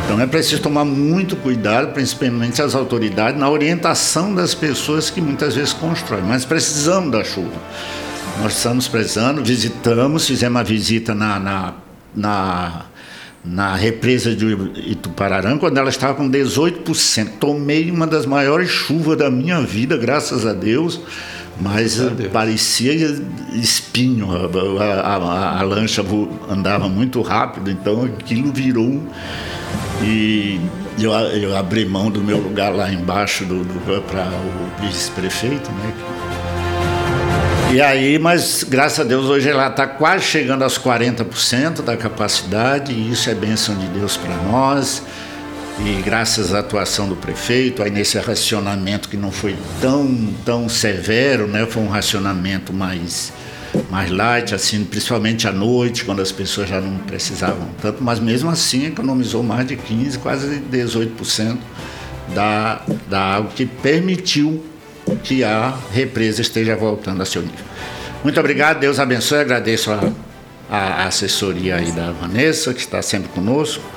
Então 0.05 0.21
é 0.21 0.27
preciso 0.27 0.63
tomar 0.63 0.85
muito 0.85 1.35
cuidado, 1.35 1.93
principalmente 1.93 2.63
as 2.63 2.77
autoridades, 2.77 3.41
na 3.41 3.51
orientação 3.51 4.33
das 4.33 4.55
pessoas 4.55 5.11
que 5.11 5.21
muitas 5.21 5.57
vezes 5.57 5.73
constroem. 5.73 6.23
Mas 6.23 6.45
precisamos 6.45 7.11
da 7.11 7.25
chuva. 7.25 7.61
Nós 8.41 8.57
estamos 8.57 8.87
precisando, 8.87 9.43
visitamos, 9.43 10.27
fizemos 10.27 10.57
uma 10.57 10.63
visita 10.63 11.13
na, 11.13 11.41
na, 11.41 11.75
na 12.15 12.83
na 13.47 13.77
represa 13.77 14.35
de 14.35 14.47
Itupararã, 14.91 15.57
quando 15.57 15.79
ela 15.79 15.89
estava 15.89 16.15
com 16.15 16.29
18%. 16.29 17.29
Tomei 17.39 17.91
uma 17.91 18.07
das 18.07 18.27
maiores 18.27 18.69
chuvas 18.69 19.17
da 19.17 19.31
minha 19.31 19.61
vida, 19.61 19.97
graças 19.97 20.45
a 20.45 20.53
Deus, 20.53 21.01
mas 21.61 22.01
a 22.01 22.09
Deus. 22.09 22.33
parecia 22.33 22.93
espinho. 23.53 24.29
A, 24.33 24.85
a, 24.85 25.61
a, 25.61 25.63
lancha 25.63 26.05
andava 26.51 26.89
muito 26.89 27.23
rápido, 27.23 27.71
então 27.71 28.05
aquilo 28.05 28.53
virou. 28.53 29.01
E 30.03 30.61
eu, 30.99 31.13
eu 31.13 31.57
abri 31.57 31.87
mão 31.87 32.11
do 32.11 32.21
meu 32.21 32.39
lugar 32.39 32.75
lá 32.75 32.93
embaixo 32.93 33.47
para 34.11 34.29
o 34.29 34.87
vice-prefeito, 34.87 35.71
né? 35.71 36.26
E 37.73 37.81
aí, 37.81 38.17
mas 38.17 38.63
graças 38.63 39.01
a 39.01 39.05
Deus 39.05 39.27
hoje 39.27 39.49
ela 39.49 39.67
está 39.67 39.89
quase 39.89 40.25
chegando 40.25 40.63
aos 40.63 40.79
40% 40.79 41.83
da 41.83 41.97
capacidade, 41.97 42.93
e 42.93 43.11
isso 43.11 43.29
é 43.29 43.35
bênção 43.35 43.75
de 43.75 43.87
Deus 43.89 44.17
para 44.17 44.37
nós. 44.37 45.03
E 45.85 46.01
graças 46.01 46.55
à 46.55 46.61
atuação 46.61 47.09
do 47.09 47.17
prefeito, 47.17 47.83
aí 47.83 47.91
nesse 47.91 48.19
racionamento 48.19 49.09
que 49.09 49.17
não 49.17 49.33
foi 49.33 49.57
tão, 49.81 50.33
tão 50.45 50.69
severo, 50.69 51.47
né? 51.49 51.67
foi 51.67 51.83
um 51.83 51.89
racionamento 51.89 52.73
mais, 52.73 53.33
mais 53.91 54.11
light, 54.11 54.55
assim, 54.55 54.85
principalmente 54.85 55.47
à 55.47 55.53
noite, 55.53 56.05
quando 56.05 56.23
as 56.23 56.33
pessoas 56.33 56.69
já 56.69 56.81
não 56.81 56.97
precisavam 56.99 57.69
tanto, 57.83 58.03
mas 58.03 58.21
mesmo 58.21 58.49
assim 58.49 58.87
economizou 58.87 59.43
mais 59.43 59.67
de 59.67 59.77
15, 59.77 60.19
quase 60.21 60.63
18% 60.73 61.59
da, 62.33 62.81
da 63.09 63.21
água 63.21 63.51
que 63.55 63.67
permitiu 63.67 64.65
que 65.23 65.45
a 65.45 65.77
represa 65.93 66.41
esteja 66.41 66.77
voltando 66.77 67.23
a 67.23 67.27
seu 67.27 67.43
nível. 67.43 67.65
Muito 68.23 68.39
obrigado, 68.41 68.81
Deus 68.81 68.99
abençoe, 68.99 69.39
agradeço 69.39 69.91
a, 69.91 70.13
a 70.71 71.07
assessoria 71.07 71.77
aí 71.77 71.93
da 71.93 72.11
Vanessa, 72.11 72.75
que 72.75 72.81
está 72.81 73.01
sempre 73.03 73.29
conosco 73.29 73.96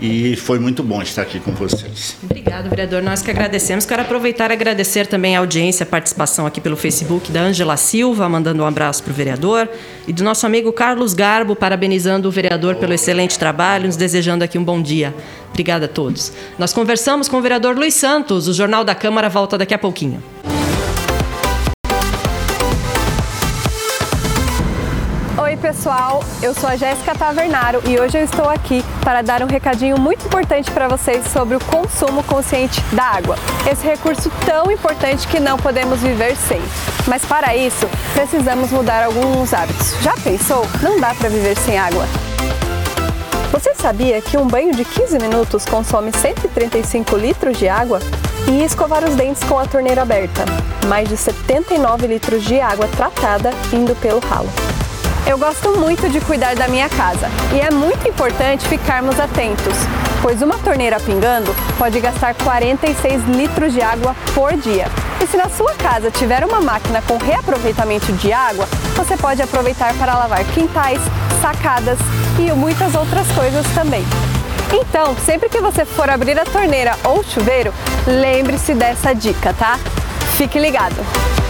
e 0.00 0.36
foi 0.36 0.58
muito 0.58 0.82
bom 0.82 1.00
estar 1.00 1.22
aqui 1.22 1.40
com 1.40 1.52
vocês. 1.52 2.16
Obrigado, 2.22 2.68
vereador. 2.68 3.02
Nós 3.02 3.22
que 3.22 3.30
agradecemos. 3.30 3.86
Quero 3.86 4.02
aproveitar 4.02 4.50
e 4.50 4.54
agradecer 4.54 5.06
também 5.06 5.36
a 5.36 5.40
audiência, 5.40 5.84
a 5.84 5.86
participação 5.86 6.46
aqui 6.46 6.60
pelo 6.60 6.76
Facebook 6.76 7.30
da 7.32 7.40
Ângela 7.40 7.76
Silva, 7.76 8.28
mandando 8.28 8.62
um 8.62 8.66
abraço 8.66 9.02
para 9.02 9.12
o 9.12 9.14
vereador, 9.14 9.68
e 10.06 10.12
do 10.12 10.22
nosso 10.22 10.46
amigo 10.46 10.72
Carlos 10.72 11.14
Garbo, 11.14 11.56
parabenizando 11.56 12.28
o 12.28 12.30
vereador 12.30 12.76
pelo 12.76 12.92
excelente 12.92 13.38
trabalho, 13.38 13.86
nos 13.86 13.96
desejando 13.96 14.44
aqui 14.44 14.58
um 14.58 14.64
bom 14.64 14.80
dia. 14.80 15.14
Obrigada 15.50 15.86
a 15.86 15.88
todos. 15.88 16.32
Nós 16.58 16.72
conversamos 16.72 17.28
com 17.28 17.38
o 17.38 17.42
vereador 17.42 17.76
Luiz 17.76 17.94
Santos. 17.94 18.48
O 18.48 18.52
Jornal 18.52 18.84
da 18.84 18.94
Câmara 18.94 19.28
volta 19.28 19.56
daqui 19.56 19.72
a 19.72 19.78
pouquinho. 19.78 20.22
Oi, 25.46 25.56
pessoal. 25.56 26.24
Eu 26.42 26.52
sou 26.52 26.68
a 26.68 26.74
Jéssica 26.74 27.14
Tavernaro 27.14 27.80
e 27.88 28.00
hoje 28.00 28.18
eu 28.18 28.24
estou 28.24 28.48
aqui 28.48 28.84
para 29.04 29.22
dar 29.22 29.44
um 29.44 29.46
recadinho 29.46 29.96
muito 29.96 30.26
importante 30.26 30.68
para 30.72 30.88
vocês 30.88 31.24
sobre 31.28 31.54
o 31.54 31.60
consumo 31.66 32.24
consciente 32.24 32.80
da 32.92 33.04
água. 33.04 33.36
Esse 33.64 33.86
recurso 33.86 34.28
tão 34.44 34.72
importante 34.72 35.28
que 35.28 35.38
não 35.38 35.56
podemos 35.56 36.02
viver 36.02 36.34
sem. 36.34 36.60
Mas 37.06 37.24
para 37.24 37.54
isso, 37.54 37.88
precisamos 38.12 38.72
mudar 38.72 39.04
alguns 39.04 39.54
hábitos. 39.54 39.94
Já 40.02 40.14
pensou? 40.14 40.66
Não 40.82 40.98
dá 40.98 41.14
para 41.14 41.28
viver 41.28 41.56
sem 41.58 41.78
água. 41.78 42.04
Você 43.52 43.72
sabia 43.76 44.20
que 44.20 44.36
um 44.36 44.48
banho 44.48 44.74
de 44.74 44.84
15 44.84 45.16
minutos 45.20 45.64
consome 45.64 46.10
135 46.10 47.16
litros 47.16 47.56
de 47.56 47.68
água? 47.68 48.00
E 48.50 48.64
escovar 48.64 49.04
os 49.04 49.14
dentes 49.14 49.44
com 49.44 49.60
a 49.60 49.66
torneira 49.66 50.02
aberta, 50.02 50.44
mais 50.88 51.08
de 51.08 51.16
79 51.16 52.08
litros 52.08 52.42
de 52.42 52.60
água 52.60 52.88
tratada 52.88 53.50
indo 53.72 53.94
pelo 54.00 54.18
ralo. 54.18 54.50
Eu 55.28 55.36
gosto 55.36 55.72
muito 55.72 56.08
de 56.08 56.20
cuidar 56.20 56.54
da 56.54 56.68
minha 56.68 56.88
casa 56.88 57.28
e 57.52 57.58
é 57.58 57.68
muito 57.68 58.08
importante 58.08 58.68
ficarmos 58.68 59.18
atentos, 59.18 59.74
pois 60.22 60.40
uma 60.40 60.56
torneira 60.56 61.00
pingando 61.00 61.52
pode 61.76 61.98
gastar 61.98 62.32
46 62.36 63.24
litros 63.24 63.72
de 63.72 63.82
água 63.82 64.14
por 64.32 64.52
dia. 64.56 64.86
E 65.20 65.26
se 65.26 65.36
na 65.36 65.48
sua 65.48 65.74
casa 65.74 66.12
tiver 66.12 66.44
uma 66.44 66.60
máquina 66.60 67.02
com 67.02 67.16
reaproveitamento 67.16 68.12
de 68.12 68.32
água, 68.32 68.68
você 68.94 69.16
pode 69.16 69.42
aproveitar 69.42 69.92
para 69.94 70.16
lavar 70.16 70.44
quintais, 70.44 71.00
sacadas 71.42 71.98
e 72.38 72.52
muitas 72.52 72.94
outras 72.94 73.26
coisas 73.32 73.66
também. 73.74 74.04
Então, 74.72 75.16
sempre 75.24 75.48
que 75.48 75.60
você 75.60 75.84
for 75.84 76.08
abrir 76.08 76.38
a 76.38 76.44
torneira 76.44 76.96
ou 77.02 77.24
chuveiro, 77.24 77.74
lembre-se 78.06 78.74
dessa 78.74 79.12
dica, 79.12 79.52
tá? 79.52 79.76
Fique 80.36 80.58
ligado! 80.58 81.45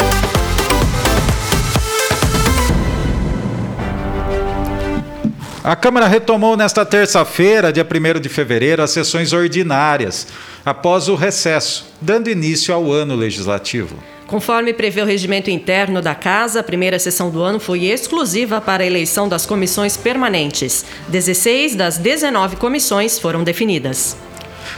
A 5.66 5.74
Câmara 5.74 6.06
retomou 6.06 6.56
nesta 6.56 6.86
terça-feira, 6.86 7.72
dia 7.72 7.84
1 7.84 8.20
de 8.20 8.28
fevereiro, 8.28 8.84
as 8.84 8.92
sessões 8.92 9.32
ordinárias, 9.32 10.28
após 10.64 11.08
o 11.08 11.16
recesso, 11.16 11.92
dando 12.00 12.30
início 12.30 12.72
ao 12.72 12.92
ano 12.92 13.16
legislativo. 13.16 13.98
Conforme 14.28 14.72
prevê 14.72 15.02
o 15.02 15.04
regimento 15.04 15.50
interno 15.50 16.00
da 16.00 16.14
Casa, 16.14 16.60
a 16.60 16.62
primeira 16.62 17.00
sessão 17.00 17.30
do 17.30 17.42
ano 17.42 17.58
foi 17.58 17.86
exclusiva 17.86 18.60
para 18.60 18.84
a 18.84 18.86
eleição 18.86 19.28
das 19.28 19.44
comissões 19.44 19.96
permanentes. 19.96 20.84
16 21.08 21.74
das 21.74 21.98
19 21.98 22.54
comissões 22.54 23.18
foram 23.18 23.42
definidas. 23.42 24.16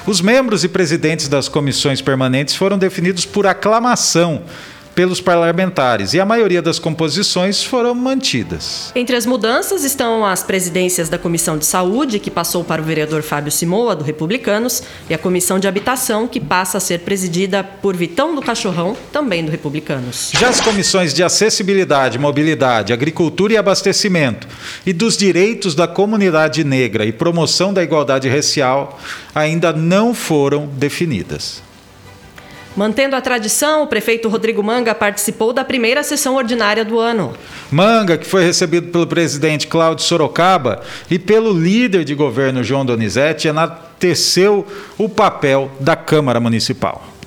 Os 0.07 0.23
membros 0.23 0.65
e 0.65 0.69
presidentes 0.69 1.29
das 1.29 1.51
comissões 1.51 2.01
permanentes 2.01 2.57
foram 2.57 2.79
definidos 2.79 3.27
por 3.27 3.47
aclamação 3.47 4.43
pelos 4.99 5.21
parlamentares 5.21 6.13
e 6.13 6.19
a 6.19 6.25
maioria 6.25 6.61
das 6.61 6.81
composições 6.81 7.63
foram 7.63 7.95
mantidas. 7.95 8.91
Entre 8.97 9.15
as 9.15 9.25
mudanças 9.25 9.85
estão 9.85 10.27
as 10.27 10.43
presidências 10.43 11.09
da 11.09 11.17
Comissão 11.17 11.57
de 11.57 11.65
Saúde, 11.65 12.19
que 12.19 12.33
passou 12.33 12.65
para 12.65 12.83
o 12.83 12.85
vereador 12.85 13.23
Fábio 13.23 13.53
Simoa, 13.53 13.95
do 13.95 14.03
Republicanos, 14.03 14.83
e 15.09 15.15
a 15.15 15.19
Comissão 15.19 15.61
de 15.61 15.69
Habitação, 15.69 16.27
que 16.27 16.41
passa 16.41 16.79
a 16.79 16.81
ser 16.81 16.99
presidida 17.03 17.63
por 17.63 17.97
Vitão 17.97 18.35
do 18.35 18.43
Cachorrão, 18.43 18.97
também 19.13 19.45
do 19.45 19.53
Republicanos. 19.53 20.33
Já 20.35 20.49
as 20.49 20.61
comissões 20.61 21.15
de 21.15 21.23
Acessibilidade, 21.23 22.19
Mobilidade, 22.19 22.93
Agricultura 22.93 23.53
e 23.53 23.57
Abastecimento 23.57 24.49
e 24.85 24.93
dos 24.93 25.17
Direitos 25.17 25.77
da 25.77 25.87
Comunidade 25.87 26.65
Negra 26.65 27.07
e 27.07 27.13
Promoção 27.13 27.73
da 27.73 27.85
Igualdade 27.85 28.29
Racial 28.29 28.99
ainda 29.33 29.73
não 29.73 30.13
foram 30.13 30.67
definidas. 30.67 31.68
Mantendo 32.79 33.17
a 33.17 33.21
tradição, 33.21 33.83
o 33.83 33.87
prefeito 33.89 34.29
Rodrigo 34.29 34.63
Manga 34.63 34.95
participou 34.95 35.53
da 35.53 35.65
primeira 35.65 36.05
sessão 36.05 36.37
ordinária 36.37 36.85
do 36.85 37.01
ano. 37.01 37.35
Manga, 37.73 38.17
que 38.17 38.25
foi 38.25 38.45
recebido 38.45 38.93
pelo 38.93 39.05
presidente 39.05 39.67
Cláudio 39.67 40.05
Sorocaba 40.05 40.83
e 41.11 41.19
pelo 41.19 41.53
líder 41.53 42.05
de 42.05 42.15
governo 42.15 42.63
João 42.63 42.87
Donizete, 42.87 43.49
enalteceu 43.49 44.65
o 44.97 45.09
papel 45.09 45.69
da 45.81 45.97
Câmara 45.97 46.39
Municipal. 46.39 47.18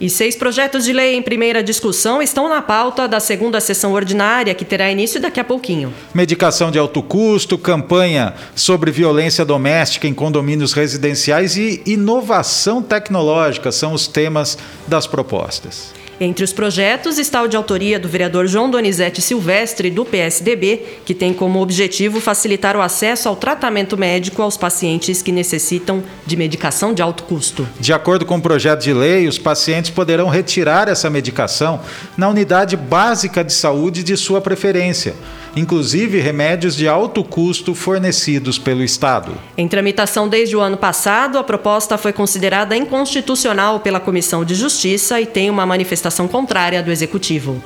E 0.00 0.08
seis 0.08 0.34
projetos 0.34 0.84
de 0.84 0.94
lei 0.94 1.14
em 1.14 1.20
primeira 1.20 1.62
discussão 1.62 2.22
estão 2.22 2.48
na 2.48 2.62
pauta 2.62 3.06
da 3.06 3.20
segunda 3.20 3.60
sessão 3.60 3.92
ordinária, 3.92 4.54
que 4.54 4.64
terá 4.64 4.90
início 4.90 5.20
daqui 5.20 5.38
a 5.38 5.44
pouquinho. 5.44 5.92
Medicação 6.14 6.70
de 6.70 6.78
alto 6.78 7.02
custo, 7.02 7.58
campanha 7.58 8.32
sobre 8.54 8.90
violência 8.90 9.44
doméstica 9.44 10.08
em 10.08 10.14
condomínios 10.14 10.72
residenciais 10.72 11.54
e 11.58 11.82
inovação 11.84 12.82
tecnológica 12.82 13.70
são 13.70 13.92
os 13.92 14.06
temas 14.06 14.56
das 14.88 15.06
propostas. 15.06 15.99
Entre 16.22 16.44
os 16.44 16.52
projetos 16.52 17.18
está 17.18 17.40
o 17.42 17.48
de 17.48 17.56
autoria 17.56 17.98
do 17.98 18.06
vereador 18.06 18.46
João 18.46 18.70
Donizete 18.70 19.22
Silvestre, 19.22 19.90
do 19.90 20.04
PSDB, 20.04 20.98
que 21.02 21.14
tem 21.14 21.32
como 21.32 21.62
objetivo 21.62 22.20
facilitar 22.20 22.76
o 22.76 22.82
acesso 22.82 23.26
ao 23.26 23.34
tratamento 23.34 23.96
médico 23.96 24.42
aos 24.42 24.54
pacientes 24.54 25.22
que 25.22 25.32
necessitam 25.32 26.02
de 26.26 26.36
medicação 26.36 26.92
de 26.92 27.00
alto 27.00 27.22
custo. 27.22 27.66
De 27.80 27.94
acordo 27.94 28.26
com 28.26 28.36
o 28.36 28.42
projeto 28.42 28.82
de 28.82 28.92
lei, 28.92 29.26
os 29.26 29.38
pacientes 29.38 29.90
poderão 29.90 30.28
retirar 30.28 30.88
essa 30.88 31.08
medicação 31.08 31.80
na 32.18 32.28
unidade 32.28 32.76
básica 32.76 33.42
de 33.42 33.54
saúde 33.54 34.02
de 34.02 34.14
sua 34.14 34.42
preferência 34.42 35.14
inclusive 35.56 36.20
remédios 36.20 36.76
de 36.76 36.86
alto 36.86 37.24
custo 37.24 37.74
fornecidos 37.74 38.58
pelo 38.58 38.82
Estado. 38.82 39.32
Em 39.56 39.68
tramitação 39.68 40.28
desde 40.28 40.56
o 40.56 40.60
ano 40.60 40.76
passado, 40.76 41.38
a 41.38 41.44
proposta 41.44 41.98
foi 41.98 42.12
considerada 42.12 42.76
inconstitucional 42.76 43.80
pela 43.80 44.00
Comissão 44.00 44.44
de 44.44 44.54
Justiça 44.54 45.20
e 45.20 45.26
tem 45.26 45.50
uma 45.50 45.66
manifestação 45.66 46.28
contrária 46.28 46.82
do 46.82 46.90
Executivo. 46.90 47.62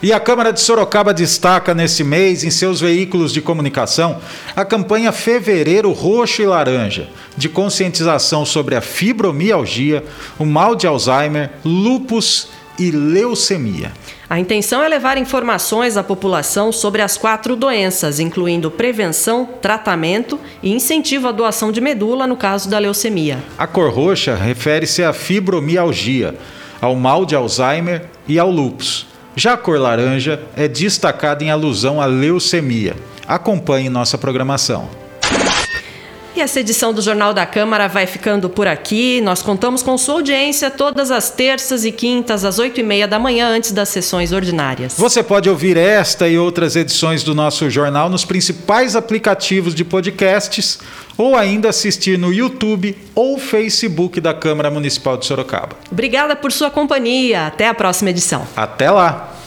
E 0.00 0.12
a 0.12 0.20
Câmara 0.20 0.52
de 0.52 0.60
Sorocaba 0.60 1.12
destaca 1.12 1.74
nesse 1.74 2.04
mês, 2.04 2.44
em 2.44 2.50
seus 2.50 2.80
veículos 2.80 3.32
de 3.32 3.40
comunicação, 3.40 4.20
a 4.54 4.64
campanha 4.64 5.10
Fevereiro 5.10 5.90
Roxo 5.90 6.40
e 6.40 6.46
Laranja, 6.46 7.08
de 7.36 7.48
conscientização 7.48 8.46
sobre 8.46 8.76
a 8.76 8.80
fibromialgia, 8.80 10.04
o 10.38 10.46
mal 10.46 10.76
de 10.76 10.86
Alzheimer, 10.86 11.50
lupus 11.64 12.46
e 12.78 12.90
leucemia. 12.90 13.92
A 14.30 14.38
intenção 14.38 14.82
é 14.82 14.88
levar 14.88 15.16
informações 15.16 15.96
à 15.96 16.02
população 16.02 16.70
sobre 16.70 17.00
as 17.00 17.16
quatro 17.16 17.56
doenças, 17.56 18.20
incluindo 18.20 18.70
prevenção, 18.70 19.48
tratamento 19.60 20.38
e 20.62 20.72
incentivo 20.72 21.28
à 21.28 21.32
doação 21.32 21.72
de 21.72 21.80
medula 21.80 22.26
no 22.26 22.36
caso 22.36 22.68
da 22.68 22.78
leucemia. 22.78 23.38
A 23.56 23.66
cor 23.66 23.90
roxa 23.90 24.34
refere-se 24.34 25.02
à 25.02 25.12
fibromialgia, 25.12 26.34
ao 26.80 26.94
mal 26.94 27.24
de 27.24 27.34
Alzheimer 27.34 28.04
e 28.26 28.38
ao 28.38 28.50
lúpus. 28.50 29.06
Já 29.34 29.54
a 29.54 29.56
cor 29.56 29.78
laranja 29.78 30.42
é 30.56 30.68
destacada 30.68 31.42
em 31.42 31.50
alusão 31.50 32.00
à 32.00 32.06
leucemia. 32.06 32.96
Acompanhe 33.26 33.88
nossa 33.88 34.18
programação. 34.18 34.88
E 36.38 36.40
essa 36.40 36.60
edição 36.60 36.92
do 36.94 37.02
Jornal 37.02 37.34
da 37.34 37.44
Câmara 37.44 37.88
vai 37.88 38.06
ficando 38.06 38.48
por 38.48 38.68
aqui. 38.68 39.20
Nós 39.20 39.42
contamos 39.42 39.82
com 39.82 39.98
sua 39.98 40.14
audiência 40.14 40.70
todas 40.70 41.10
as 41.10 41.30
terças 41.30 41.84
e 41.84 41.90
quintas, 41.90 42.44
às 42.44 42.60
oito 42.60 42.78
e 42.78 42.82
meia 42.84 43.08
da 43.08 43.18
manhã, 43.18 43.48
antes 43.48 43.72
das 43.72 43.88
sessões 43.88 44.30
ordinárias. 44.30 44.94
Você 44.96 45.20
pode 45.20 45.50
ouvir 45.50 45.76
esta 45.76 46.28
e 46.28 46.38
outras 46.38 46.76
edições 46.76 47.24
do 47.24 47.34
nosso 47.34 47.68
jornal 47.68 48.08
nos 48.08 48.24
principais 48.24 48.94
aplicativos 48.94 49.74
de 49.74 49.84
podcasts 49.84 50.78
ou 51.16 51.34
ainda 51.34 51.70
assistir 51.70 52.16
no 52.16 52.32
YouTube 52.32 52.96
ou 53.16 53.36
Facebook 53.36 54.20
da 54.20 54.32
Câmara 54.32 54.70
Municipal 54.70 55.16
de 55.16 55.26
Sorocaba. 55.26 55.70
Obrigada 55.90 56.36
por 56.36 56.52
sua 56.52 56.70
companhia. 56.70 57.48
Até 57.48 57.66
a 57.66 57.74
próxima 57.74 58.10
edição. 58.10 58.46
Até 58.56 58.88
lá! 58.88 59.37